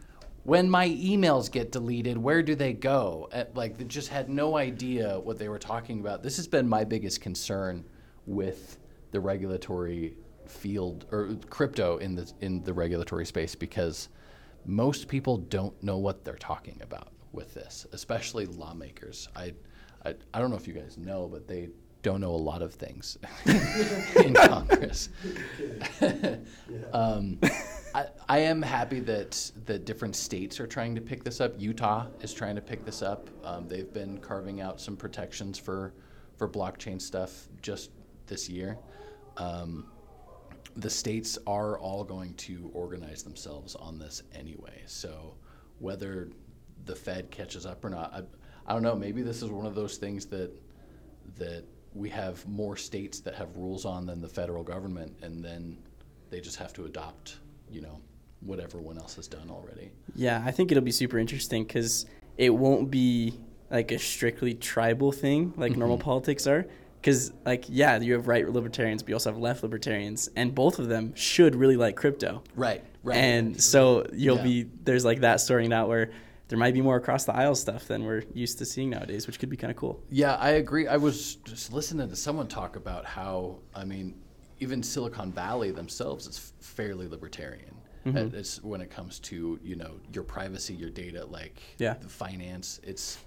when 0.44 0.70
my 0.70 0.90
emails 0.90 1.50
get 1.50 1.72
deleted 1.72 2.18
where 2.18 2.44
do 2.44 2.56
they 2.56 2.74
go 2.74 3.30
Uh, 3.32 3.46
like 3.56 3.78
they 3.78 3.86
just 3.86 4.10
had 4.10 4.30
no 4.30 4.58
idea 4.58 5.20
what 5.20 5.38
they 5.40 5.48
were 5.48 5.60
talking 5.60 6.02
about 6.02 6.22
this 6.22 6.36
has 6.36 6.48
been 6.48 6.68
my 6.68 6.84
biggest 6.84 7.22
concern 7.22 7.84
with 8.26 8.78
the 9.12 9.20
regulatory 9.20 10.16
field 10.48 11.06
or 11.12 11.36
crypto 11.50 11.98
in 11.98 12.16
the 12.16 12.30
in 12.42 12.62
the 12.64 12.74
regulatory 12.74 13.26
space 13.26 13.56
because 13.56 14.10
most 14.66 15.08
people 15.08 15.38
don't 15.38 15.82
know 15.82 15.98
what 15.98 16.24
they're 16.26 16.36
talking 16.36 16.80
about 16.84 17.10
with 17.34 17.54
this 17.54 17.86
especially 17.92 18.46
lawmakers 18.46 19.28
i 19.36 19.54
i, 20.06 20.14
I 20.34 20.40
don't 20.40 20.50
know 20.50 20.58
if 20.58 20.68
you 20.68 20.74
guys 20.74 20.98
know 20.98 21.28
but 21.28 21.48
they 21.48 21.70
don't 22.02 22.22
know 22.22 22.32
a 22.32 22.36
lot 22.36 22.62
of 22.62 22.74
things 22.74 23.18
in 23.46 24.34
congress 24.48 25.10
um, 26.94 27.40
I, 27.96 28.08
I 28.28 28.40
am 28.40 28.62
happy 28.62 29.00
that 29.02 29.52
that 29.66 29.86
different 29.86 30.16
states 30.16 30.60
are 30.60 30.68
trying 30.68 30.96
to 30.96 31.02
pick 31.02 31.24
this 31.24 31.40
up. 31.40 31.54
Utah 31.60 32.08
is 32.22 32.34
trying 32.34 32.56
to 32.56 32.62
pick 32.62 32.86
this 32.86 33.02
up. 33.02 33.30
Um, 33.44 33.68
they've 33.68 33.92
been 33.94 34.18
carving 34.18 34.62
out 34.62 34.82
some 34.82 34.98
protections 34.98 35.60
for 35.60 35.94
for 36.38 36.50
blockchain 36.50 37.02
stuff 37.02 37.48
just 37.62 37.92
this 38.26 38.50
year. 38.50 38.78
Um, 39.38 39.88
the 40.76 40.90
states 40.90 41.38
are 41.46 41.78
all 41.78 42.04
going 42.04 42.34
to 42.36 42.72
organize 42.74 43.22
themselves 43.22 43.76
on 43.76 44.00
this 44.00 44.24
anyway. 44.34 44.82
So 44.88 45.36
whether 45.80 46.30
the 46.86 46.96
Fed 46.96 47.32
catches 47.32 47.66
up 47.66 47.84
or 47.84 47.90
not, 47.90 48.14
I, 48.14 48.22
I 48.68 48.74
don't 48.74 48.84
know. 48.84 48.96
Maybe 48.96 49.22
this 49.22 49.42
is 49.42 49.50
one 49.50 49.66
of 49.66 49.76
those 49.76 49.98
things 49.98 50.26
that 50.28 50.52
that 51.38 51.64
we 51.94 52.10
have 52.10 52.46
more 52.48 52.76
states 52.76 53.20
that 53.22 53.36
have 53.36 53.56
rules 53.56 53.86
on 53.86 54.06
than 54.06 54.22
the 54.22 54.28
federal 54.28 54.64
government, 54.64 55.16
and 55.22 55.44
then 55.44 55.78
they 56.30 56.42
just 56.42 56.58
have 56.58 56.74
to 56.74 56.86
adopt, 56.86 57.38
you 57.70 57.82
know, 57.82 58.00
what 58.42 58.60
everyone 58.60 58.98
else 58.98 59.16
has 59.16 59.28
done 59.28 59.50
already. 59.50 59.92
Yeah, 60.16 60.42
I 60.46 60.52
think 60.52 60.72
it'll 60.72 60.84
be 60.84 60.92
super 60.92 61.18
interesting 61.20 61.64
because 61.64 62.06
it 62.38 62.50
won't 62.50 62.90
be 62.90 63.34
like 63.70 63.92
a 63.92 64.00
strictly 64.00 64.54
tribal 64.54 65.12
thing 65.12 65.54
like 65.56 65.76
normal 65.78 65.98
mm-hmm. 65.98 66.06
politics 66.06 66.48
are. 66.48 66.66
Because, 67.00 67.34
like, 67.46 67.66
yeah, 67.68 68.00
you 68.00 68.14
have 68.14 68.30
right 68.30 68.48
libertarians, 68.48 69.04
but 69.04 69.10
you 69.10 69.16
also 69.16 69.30
have 69.30 69.38
left 69.38 69.62
libertarians, 69.62 70.30
and 70.38 70.56
both 70.56 70.80
of 70.80 70.88
them 70.88 71.14
should 71.16 71.54
really 71.54 71.76
like 71.76 71.98
crypto. 71.98 72.42
Right, 72.56 72.82
right. 73.04 73.18
And 73.18 73.62
so 73.62 74.06
you'll 74.14 74.38
Yeah. 74.38 74.44
be 74.44 74.70
there's 74.86 75.04
like 75.04 75.20
that 75.20 75.42
sorting 75.42 75.74
out 75.74 75.90
where 75.90 76.12
there 76.54 76.60
might 76.60 76.76
be 76.76 76.82
more 76.82 76.98
across 76.98 77.26
the 77.26 77.34
aisle 77.36 77.56
stuff 77.56 77.88
than 77.88 78.04
we're 78.06 78.22
used 78.36 78.60
to 78.60 78.66
seeing 78.66 78.92
nowadays, 78.92 79.26
which 79.26 79.40
could 79.40 79.50
be 79.50 79.58
kind 79.58 79.72
of 79.72 79.76
cool. 79.78 80.00
Yeah, 80.12 80.36
I 80.36 80.52
agree. 80.52 80.86
I 80.88 80.98
was 80.98 81.38
just 81.38 81.74
listening 81.74 82.08
to 82.08 82.16
someone 82.16 82.48
talk 82.48 82.76
about 82.76 83.06
how, 83.06 83.58
I 83.74 83.86
mean, 83.86 84.22
even 84.60 84.84
Silicon 84.84 85.32
Valley 85.32 85.72
themselves 85.72 86.28
is 86.28 86.54
fairly 86.60 87.08
libertarian. 87.08 87.74
Uh, 88.06 88.30
It's 88.34 88.62
when 88.64 88.82
it 88.82 88.92
comes 88.92 89.18
to 89.22 89.60
you 89.64 89.76
know 89.76 89.94
your 90.14 90.24
privacy, 90.24 90.76
your 90.76 90.92
data, 90.92 91.26
like 91.26 91.60
Yeah. 91.80 91.96
the 91.96 92.08
finance. 92.08 92.80
It's 92.84 93.18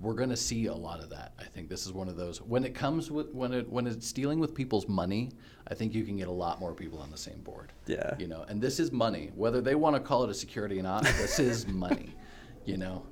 we're 0.00 0.12
going 0.14 0.28
to 0.30 0.36
see 0.36 0.66
a 0.66 0.74
lot 0.74 1.00
of 1.00 1.08
that. 1.10 1.32
I 1.38 1.44
think 1.44 1.68
this 1.70 1.86
is 1.86 1.92
one 1.94 2.08
of 2.08 2.16
those 2.16 2.42
when 2.42 2.64
it 2.64 2.74
comes 2.74 3.10
with 3.10 3.28
when 3.32 3.54
it 3.54 3.70
when 3.70 3.86
it's 3.86 4.12
dealing 4.12 4.38
with 4.38 4.54
people's 4.54 4.86
money. 4.86 5.30
I 5.68 5.74
think 5.74 5.94
you 5.94 6.04
can 6.04 6.16
get 6.18 6.28
a 6.28 6.32
lot 6.44 6.60
more 6.60 6.74
people 6.74 6.98
on 6.98 7.10
the 7.10 7.16
same 7.16 7.40
board. 7.40 7.72
Yeah. 7.86 8.14
You 8.18 8.26
know, 8.26 8.44
and 8.48 8.60
this 8.60 8.78
is 8.80 8.92
money, 8.92 9.30
whether 9.34 9.62
they 9.62 9.76
want 9.76 9.96
to 9.96 10.00
call 10.00 10.24
it 10.24 10.28
a 10.30 10.34
security 10.34 10.78
or 10.78 10.82
not. 10.82 11.04
this 11.04 11.38
is 11.38 11.66
money. 11.66 12.12
You 12.64 12.76
know, 12.78 13.04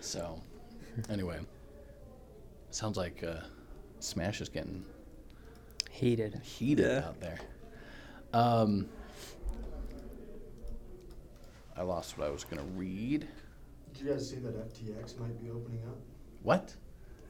so 0.00 0.40
anyway, 1.08 1.38
sounds 2.70 2.96
like 2.96 3.24
uh, 3.24 3.40
Smash 4.00 4.40
is 4.40 4.48
getting 4.48 4.84
Heated. 5.90 6.40
heated 6.44 6.86
Yeah. 6.86 7.08
out 7.08 7.20
there. 7.20 7.38
Um, 8.32 8.88
I 11.76 11.82
lost 11.82 12.16
what 12.16 12.26
I 12.26 12.30
was 12.30 12.44
going 12.44 12.58
to 12.58 12.68
read. 12.74 13.26
Did 13.92 14.02
you 14.06 14.12
guys 14.12 14.28
see 14.30 14.36
that 14.36 14.54
FTX 14.72 15.18
might 15.18 15.42
be 15.42 15.50
opening 15.50 15.82
up? 15.88 15.98
What? 16.42 16.74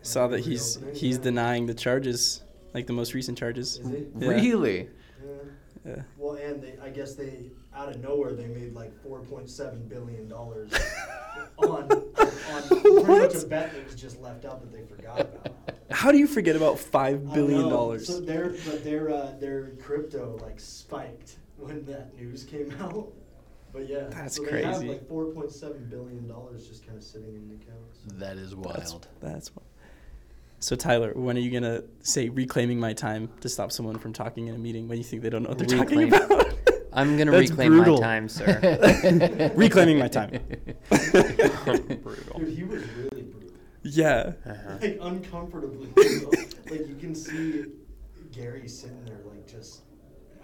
Saw 0.02 0.26
that 0.28 0.40
he's 0.40 0.76
reopening, 0.78 1.00
he's 1.00 1.16
yeah. 1.16 1.22
denying 1.22 1.66
the 1.66 1.74
charges, 1.74 2.42
like 2.74 2.86
the 2.86 2.92
most 2.92 3.14
recent 3.14 3.38
charges. 3.38 3.78
Is 3.78 3.88
he? 3.90 4.06
Yeah. 4.18 4.28
Really? 4.28 4.88
Yeah. 5.24 5.32
Yeah. 5.84 6.02
Well, 6.16 6.34
and 6.34 6.62
they, 6.62 6.74
I 6.82 6.90
guess 6.90 7.14
they, 7.14 7.50
out 7.74 7.88
of 7.88 8.00
nowhere, 8.00 8.34
they 8.34 8.46
made 8.46 8.74
like 8.74 8.92
four 9.02 9.20
point 9.20 9.48
seven 9.50 9.86
billion 9.88 10.28
dollars 10.28 10.70
on, 11.72 11.90
on 11.92 12.68
pretty 13.04 13.20
much 13.20 13.34
a 13.34 13.46
bet 13.46 13.72
that 13.72 13.84
was 13.84 13.94
just 13.94 14.20
left 14.20 14.44
out 14.44 14.60
that 14.60 14.72
they 14.72 14.84
forgot 14.94 15.20
about. 15.20 15.48
How 15.90 16.10
do 16.12 16.18
you 16.18 16.26
forget 16.26 16.56
about 16.56 16.78
five 16.78 17.22
I 17.30 17.34
billion 17.34 17.62
know. 17.62 17.70
dollars? 17.70 18.06
So 18.06 18.20
their, 18.20 18.50
but 18.64 18.82
their, 18.84 19.10
uh, 19.10 19.32
their 19.40 19.70
crypto 19.82 20.38
like 20.42 20.58
spiked 20.60 21.36
when 21.58 21.84
that 21.86 22.14
news 22.18 22.44
came 22.44 22.74
out. 22.80 23.12
But 23.72 23.88
yeah, 23.88 24.04
That's 24.10 24.36
so 24.36 24.42
they 24.44 24.62
have 24.62 24.74
crazy. 24.76 24.88
like 24.88 25.08
four 25.08 25.26
point 25.26 25.50
seven 25.50 25.86
billion 25.90 26.28
dollars 26.28 26.66
just 26.68 26.84
kind 26.86 26.98
of 26.98 27.02
sitting 27.04 27.28
in 27.34 27.58
accounts. 27.62 28.00
That 28.18 28.36
is 28.36 28.50
That's 28.54 28.90
wild. 28.92 29.08
that's. 29.20 29.48
wi- 29.48 29.66
So 30.60 30.76
Tyler, 30.76 31.12
when 31.14 31.36
are 31.38 31.40
you 31.40 31.50
gonna 31.50 31.82
say 32.02 32.28
reclaiming 32.28 32.78
my 32.78 32.92
time 32.92 33.30
to 33.40 33.48
stop 33.48 33.72
someone 33.72 33.98
from 33.98 34.12
talking 34.12 34.48
in 34.48 34.54
a 34.54 34.58
meeting 34.58 34.88
when 34.88 34.98
you 34.98 35.04
think 35.04 35.22
they 35.22 35.30
don't 35.30 35.42
know 35.42 35.48
what 35.50 35.58
they're 35.58 35.78
talking 35.78 36.00
Reclaim. 36.10 36.22
about? 36.30 36.51
I'm 36.92 37.16
gonna 37.16 37.30
That's 37.30 37.50
reclaim 37.50 37.72
brutal. 37.72 37.94
my 37.96 38.00
time, 38.00 38.28
sir. 38.28 39.52
Reclaiming 39.56 39.98
my 39.98 40.08
time. 40.08 40.30
Brutal. 40.90 42.38
Dude, 42.38 42.48
he 42.56 42.64
was 42.64 42.82
really 42.96 43.22
brutal. 43.22 43.50
yeah. 43.82 44.32
Uh-huh. 44.46 44.78
like 44.80 44.98
uncomfortably 45.00 45.86
brutal. 45.88 46.30
like 46.70 46.86
you 46.88 46.96
can 47.00 47.14
see 47.14 47.64
Gary 48.30 48.68
sitting 48.68 49.04
there 49.04 49.18
like 49.26 49.46
just 49.46 49.82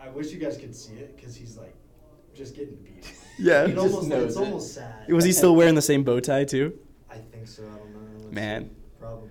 I 0.00 0.08
wish 0.08 0.30
you 0.32 0.38
guys 0.38 0.56
could 0.56 0.74
see 0.74 0.94
it 0.94 1.16
because 1.16 1.36
he's 1.36 1.56
like 1.56 1.74
just 2.34 2.54
getting 2.56 2.76
beat. 2.76 3.04
Yeah. 3.38 3.64
It 3.66 3.76
almost, 3.78 4.08
knows 4.08 4.24
it's 4.24 4.36
it. 4.36 4.40
almost 4.44 4.74
sad. 4.74 5.12
Was 5.12 5.24
he 5.24 5.32
still 5.32 5.54
wearing 5.54 5.74
the 5.74 5.82
same 5.82 6.02
bow 6.04 6.20
tie 6.20 6.44
too? 6.44 6.78
I 7.10 7.16
think 7.18 7.46
so. 7.46 7.62
I 7.62 7.66
don't 7.78 7.92
know. 7.92 8.00
Let's 8.24 8.34
Man. 8.34 8.64
see. 8.64 8.70
probably. 9.00 9.28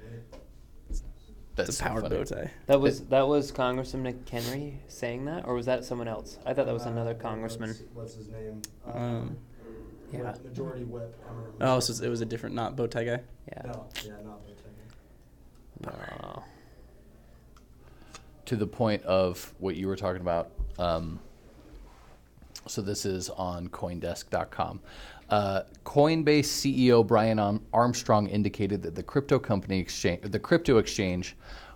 That's 1.57 1.69
It's 1.69 1.79
a 1.79 1.83
so 1.83 1.89
powered 1.89 2.09
bow 2.09 2.23
tie. 2.23 2.51
That 2.67 2.79
was 2.79 3.01
that 3.07 3.27
was 3.27 3.51
Congressman 3.51 4.13
McHenry 4.13 4.75
saying 4.87 5.25
that, 5.25 5.45
or 5.45 5.55
was 5.55 5.65
that 5.65 5.83
someone 5.83 6.07
else? 6.07 6.37
I 6.45 6.53
thought 6.53 6.67
that 6.67 6.73
was 6.73 6.85
Uh, 6.85 6.91
another 6.91 7.15
congressman. 7.15 7.75
What's, 7.93 8.13
his 8.15 8.29
name? 8.29 8.61
Uh, 8.87 8.91
Um, 8.97 9.37
Yeah. 10.13 10.33
Majority 10.43 10.85
Whip. 10.85 11.19
I 11.27 11.33
don't. 11.33 11.69
Oh, 11.75 11.79
so 11.81 12.01
it 12.05 12.09
was 12.09 12.21
a 12.21 12.25
different, 12.25 12.55
not 12.55 12.75
bow 12.77 12.87
tie 12.87 13.03
guy. 13.03 13.19
Yeah. 13.49 13.61
No, 13.65 13.85
yeah, 14.05 14.11
not 14.23 14.39
Boateng. 14.45 16.21
No. 16.23 16.43
to 18.45 18.55
the 18.55 18.67
point 18.67 19.03
of 19.03 19.53
what 19.59 19.75
you 19.75 19.87
were 19.87 19.97
talking 19.97 20.21
about. 20.21 20.51
Um, 20.79 21.19
so 22.67 22.81
this 22.81 23.03
is 23.05 23.29
on 23.31 23.67
CoinDesk.com. 23.69 24.79
Uh, 25.29 25.63
Coinbase 25.83 26.45
CEO 26.45 27.05
Brian 27.05 27.39
Armstrong 27.73 28.27
indicated 28.27 28.81
that 28.83 28.95
the 28.95 29.03
crypto 29.03 29.37
company 29.39 29.79
exchange, 29.79 30.21
the 30.23 30.39
crypto 30.39 30.77
exchange, 30.77 31.35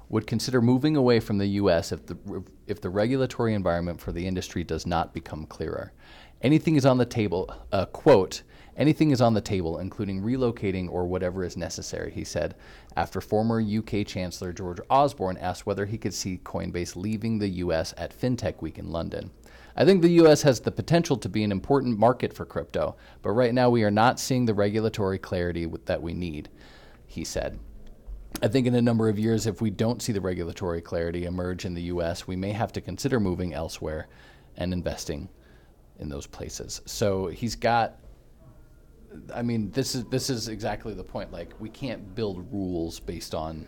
would 0.10 0.28
consider 0.28 0.62
moving 0.62 0.96
away 0.96 1.20
from 1.20 1.38
the 1.38 1.48
U.S. 1.48 1.92
if 1.92 2.06
the 2.06 2.44
if 2.68 2.82
the 2.82 2.90
regulatory 2.90 3.54
environment 3.54 4.00
for 4.00 4.12
the 4.12 4.28
industry 4.28 4.64
does 4.64 4.86
not 4.86 5.14
become 5.14 5.46
clearer. 5.46 5.94
Anything 6.42 6.76
is 6.76 6.86
on 6.86 6.98
the 6.98 7.06
table. 7.06 7.54
Uh, 7.72 7.86
quote. 7.86 8.44
Anything 8.78 9.12
is 9.12 9.20
on 9.20 9.34
the 9.34 9.42
table, 9.42 9.80
including 9.80 10.22
relocating 10.22 10.90
or 10.90 11.06
whatever 11.06 11.44
is 11.44 11.58
necessary, 11.58 12.10
he 12.10 12.24
said, 12.24 12.56
after 12.96 13.20
former 13.20 13.62
UK 13.62 14.08
Chancellor 14.08 14.54
George 14.54 14.80
Osborne 14.90 15.38
asked 15.38 15.66
whether 15.66 15.86
he 15.86 15.98
could 15.98 16.14
see 16.14 16.40
Coinbase 16.44 16.96
leaving 16.96 17.38
the 17.38 17.50
US 17.50 17.94
at 17.98 18.18
FinTech 18.18 18.62
Week 18.62 18.80
in 18.80 18.90
London. 18.90 19.30
I 19.76 19.86
think 19.86 20.02
the 20.02 20.20
US 20.24 20.42
has 20.42 20.60
the 20.60 20.72
potential 20.72 21.18
to 21.18 21.30
be 21.30 21.44
an 21.44 21.52
important 21.52 21.98
market 21.98 22.34
for 22.34 22.46
crypto, 22.46 22.96
but 23.22 23.32
right 23.32 23.54
now 23.54 23.70
we 23.70 23.84
are 23.84 23.92
not 23.92 24.20
seeing 24.20 24.46
the 24.46 24.54
regulatory 24.54 25.18
clarity 25.18 25.68
that 25.86 26.02
we 26.02 26.14
need, 26.14 26.50
he 27.08 27.24
said. 27.24 27.60
I 28.42 28.48
think 28.48 28.66
in 28.66 28.76
a 28.76 28.82
number 28.82 29.10
of 29.10 29.20
years, 29.20 29.46
if 29.46 29.62
we 29.62 29.70
don't 29.70 30.02
see 30.02 30.14
the 30.14 30.22
regulatory 30.22 30.82
clarity 30.82 31.26
emerge 31.26 31.66
in 31.66 31.74
the 31.74 31.82
U.S., 31.84 32.28
we 32.28 32.36
may 32.36 32.52
have 32.52 32.72
to 32.74 32.82
consider 32.82 33.20
moving 33.20 33.54
elsewhere 33.54 34.08
and 34.58 34.74
investing 34.74 35.30
in 36.00 36.10
those 36.10 36.28
places. 36.28 36.82
So 36.86 37.28
he's 37.28 37.56
got. 37.56 37.98
I 39.34 39.42
mean, 39.42 39.72
this 39.72 39.94
is 39.94 40.06
this 40.06 40.30
is 40.30 40.48
exactly 40.48 40.94
the 40.94 41.04
point. 41.04 41.34
Like, 41.34 41.52
we 41.60 41.70
can't 41.70 42.16
build 42.16 42.52
rules 42.52 43.00
based 43.00 43.36
on 43.36 43.68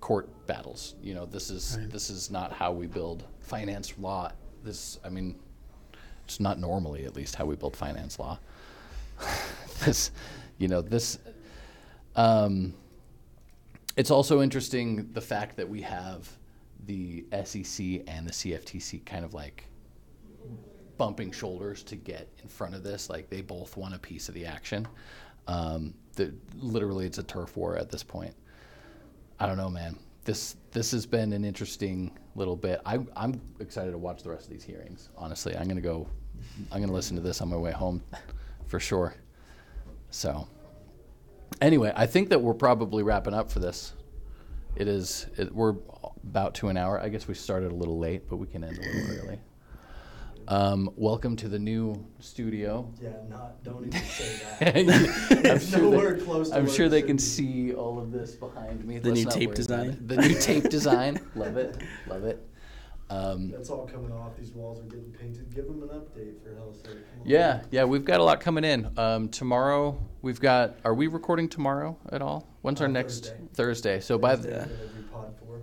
court 0.00 0.28
battles. 0.46 0.94
You 1.02 1.14
know, 1.14 1.26
this 1.26 1.50
is 1.50 1.78
this 1.88 2.10
is 2.10 2.30
not 2.30 2.52
how 2.52 2.72
we 2.72 2.86
build 2.86 3.24
finance 3.40 3.94
law. 3.98 4.32
This, 4.62 4.98
I 5.04 5.08
mean, 5.08 5.38
it's 6.24 6.40
not 6.40 6.58
normally 6.58 7.04
at 7.04 7.16
least 7.16 7.34
how 7.34 7.44
we 7.44 7.56
build 7.56 7.76
finance 7.76 8.18
law. 8.18 8.38
this, 9.84 10.10
you 10.58 10.68
know, 10.68 10.80
this. 10.80 11.18
Um, 12.16 12.74
it's 13.96 14.10
also 14.10 14.40
interesting 14.40 15.10
the 15.12 15.20
fact 15.20 15.56
that 15.56 15.68
we 15.68 15.82
have 15.82 16.28
the 16.86 17.24
SEC 17.44 18.02
and 18.06 18.26
the 18.26 18.32
CFTC 18.32 19.04
kind 19.04 19.24
of 19.24 19.34
like 19.34 19.66
bumping 20.96 21.32
shoulders 21.32 21.82
to 21.82 21.96
get 21.96 22.28
in 22.42 22.48
front 22.48 22.74
of 22.74 22.82
this. 22.82 23.10
Like 23.10 23.28
they 23.30 23.42
both 23.42 23.76
want 23.76 23.94
a 23.94 23.98
piece 23.98 24.28
of 24.28 24.34
the 24.34 24.46
action. 24.46 24.86
Um, 25.46 25.94
the, 26.14 26.32
literally, 26.56 27.06
it's 27.06 27.18
a 27.18 27.22
turf 27.22 27.56
war 27.56 27.76
at 27.76 27.90
this 27.90 28.02
point. 28.02 28.34
I 29.40 29.46
don't 29.46 29.56
know, 29.56 29.70
man. 29.70 29.96
This 30.24 30.56
this 30.70 30.90
has 30.92 31.06
been 31.06 31.32
an 31.32 31.46
interesting 31.46 32.16
little 32.34 32.56
bit. 32.56 32.80
I, 32.84 32.98
I'm 33.16 33.40
excited 33.58 33.90
to 33.92 33.98
watch 33.98 34.22
the 34.22 34.30
rest 34.30 34.44
of 34.44 34.50
these 34.50 34.62
hearings. 34.62 35.08
Honestly, 35.16 35.56
I'm 35.56 35.66
gonna 35.66 35.80
go. 35.80 36.06
I'm 36.70 36.80
gonna 36.80 36.92
listen 36.92 37.16
to 37.16 37.22
this 37.22 37.40
on 37.40 37.48
my 37.48 37.56
way 37.56 37.72
home, 37.72 38.02
for 38.66 38.78
sure. 38.78 39.14
So, 40.10 40.46
anyway, 41.62 41.92
I 41.96 42.06
think 42.06 42.28
that 42.28 42.40
we're 42.40 42.54
probably 42.54 43.02
wrapping 43.02 43.32
up 43.32 43.50
for 43.50 43.60
this. 43.60 43.94
It 44.76 44.88
is. 44.88 45.26
It, 45.38 45.54
we're 45.54 45.74
about 46.22 46.54
to 46.56 46.68
an 46.68 46.76
hour. 46.76 47.00
I 47.00 47.08
guess 47.08 47.26
we 47.26 47.34
started 47.34 47.72
a 47.72 47.74
little 47.74 47.98
late, 47.98 48.28
but 48.28 48.36
we 48.36 48.46
can 48.46 48.62
end 48.62 48.76
a 48.76 48.80
little 48.80 49.24
early. 49.24 49.40
Um, 50.50 50.90
welcome 50.96 51.36
to 51.36 51.48
the 51.48 51.60
new 51.60 52.04
studio. 52.18 52.92
Yeah, 53.00 53.10
not, 53.28 53.62
don't 53.62 53.86
even 53.86 53.92
say 54.04 54.40
that. 54.58 54.76
I'm 54.76 55.46
It's 55.46 55.70
sure 55.70 55.78
nowhere 55.80 56.14
they, 56.14 56.24
close 56.24 56.50
to 56.50 56.56
I'm 56.56 56.68
sure 56.68 56.88
they 56.88 57.02
can 57.02 57.16
be. 57.18 57.22
see 57.22 57.72
all 57.72 58.00
of 58.00 58.10
this 58.10 58.32
behind 58.34 58.84
me. 58.84 58.98
The 58.98 59.10
Let's 59.10 59.24
new 59.26 59.30
tape 59.30 59.54
design. 59.54 60.02
The 60.08 60.16
new 60.16 60.34
tape 60.34 60.64
design. 60.68 61.20
Love 61.36 61.56
it. 61.56 61.76
Love 62.08 62.24
it. 62.24 62.44
Um, 63.10 63.50
That's 63.52 63.70
all 63.70 63.86
coming 63.86 64.10
off. 64.10 64.36
These 64.36 64.50
walls 64.50 64.80
are 64.80 64.84
getting 64.84 65.12
painted. 65.12 65.54
Give 65.54 65.66
them 65.66 65.84
an 65.84 65.88
update 65.90 66.42
for 66.42 66.52
hell's 66.56 66.78
sake. 66.78 66.86
Come 67.12 67.20
on. 67.20 67.26
yeah, 67.26 67.62
yeah, 67.70 67.84
we've 67.84 68.04
got 68.04 68.18
a 68.18 68.24
lot 68.24 68.40
coming 68.40 68.64
in. 68.64 68.90
Um, 68.98 69.28
tomorrow, 69.28 70.00
we've 70.20 70.40
got. 70.40 70.78
Are 70.84 70.94
we 70.94 71.06
recording 71.06 71.48
tomorrow 71.48 71.96
at 72.10 72.22
all? 72.22 72.48
When's 72.62 72.80
our 72.80 72.88
Uh, 72.88 72.90
next 72.90 73.26
Thursday. 73.26 73.36
Thursday? 73.54 74.00
So 74.00 74.18
by 74.18 74.34
the, 74.34 74.48
Yeah. 74.48 74.56
every 74.62 75.02
pod 75.12 75.32
four. 75.44 75.60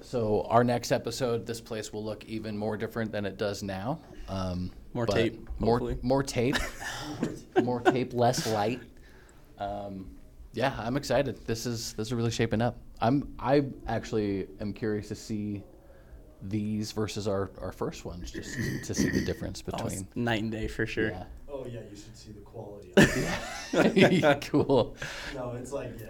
so 0.00 0.42
our 0.48 0.62
next 0.62 0.92
episode, 0.92 1.44
this 1.44 1.60
place 1.60 1.92
will 1.92 2.04
look 2.04 2.24
even 2.26 2.56
more 2.56 2.76
different 2.76 3.10
than 3.10 3.26
it 3.26 3.36
does 3.36 3.64
now. 3.64 4.00
Um, 4.28 4.70
More 4.94 5.06
tape, 5.06 5.48
More 5.58 5.78
hopefully. 5.78 5.98
more 6.02 6.22
tape. 6.22 6.56
more 7.62 7.80
tape, 7.80 8.12
less 8.12 8.46
light. 8.46 8.80
Um, 9.58 10.10
yeah, 10.52 10.74
I'm 10.78 10.96
excited. 10.96 11.46
This 11.46 11.66
is 11.66 11.92
this 11.94 12.08
is 12.08 12.14
really 12.14 12.30
shaping 12.30 12.60
up. 12.62 12.78
I'm 13.00 13.34
I 13.38 13.64
actually 13.86 14.46
am 14.60 14.72
curious 14.72 15.08
to 15.08 15.14
see 15.14 15.62
these 16.42 16.92
versus 16.92 17.26
our, 17.28 17.50
our 17.60 17.72
first 17.72 18.04
ones, 18.04 18.30
just 18.30 18.54
to 18.84 18.94
see 18.94 19.08
the 19.10 19.24
difference 19.24 19.62
Oh, 19.72 19.76
between. 19.76 20.06
night 20.14 20.42
and 20.42 20.50
day 20.52 20.68
for 20.68 20.86
sure. 20.86 21.10
Yeah. 21.10 21.24
Oh 21.50 21.66
yeah, 21.66 21.80
you 21.90 21.96
should 21.96 22.16
see 22.16 22.32
the 22.32 22.40
quality. 22.40 22.92
Of 22.96 23.96
it. 23.96 24.40
cool. 24.50 24.96
no, 25.34 25.52
it's 25.52 25.72
like 25.72 25.92
yeah. 26.00 26.06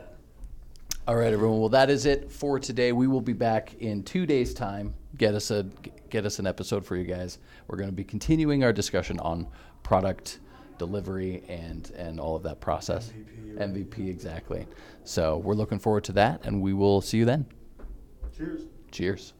All 1.06 1.16
right, 1.16 1.32
everyone. 1.32 1.58
Well, 1.60 1.70
that 1.70 1.88
is 1.88 2.04
it 2.06 2.30
for 2.30 2.58
today. 2.60 2.92
We 2.92 3.06
will 3.06 3.22
be 3.22 3.32
back 3.32 3.74
in 3.80 4.02
two 4.02 4.26
days' 4.26 4.52
time. 4.52 4.94
Get 5.18 5.34
us 5.34 5.50
a 5.50 5.66
get 6.10 6.24
us 6.24 6.38
an 6.38 6.46
episode 6.46 6.84
for 6.84 6.96
you 6.96 7.04
guys. 7.04 7.38
We're 7.66 7.76
going 7.76 7.90
to 7.90 7.94
be 7.94 8.04
continuing 8.04 8.64
our 8.64 8.72
discussion 8.72 9.18
on 9.20 9.48
product 9.82 10.38
delivery 10.78 11.42
and 11.48 11.90
and 11.96 12.18
all 12.20 12.36
of 12.36 12.42
that 12.44 12.60
process. 12.60 13.12
MVP, 13.12 13.58
right. 13.58 13.74
MVP 13.74 14.08
exactly. 14.08 14.66
So 15.04 15.38
we're 15.38 15.54
looking 15.54 15.78
forward 15.78 16.04
to 16.04 16.12
that, 16.12 16.44
and 16.44 16.62
we 16.62 16.72
will 16.72 17.00
see 17.00 17.18
you 17.18 17.24
then. 17.24 17.46
Cheers. 18.36 18.62
Cheers. 18.92 19.32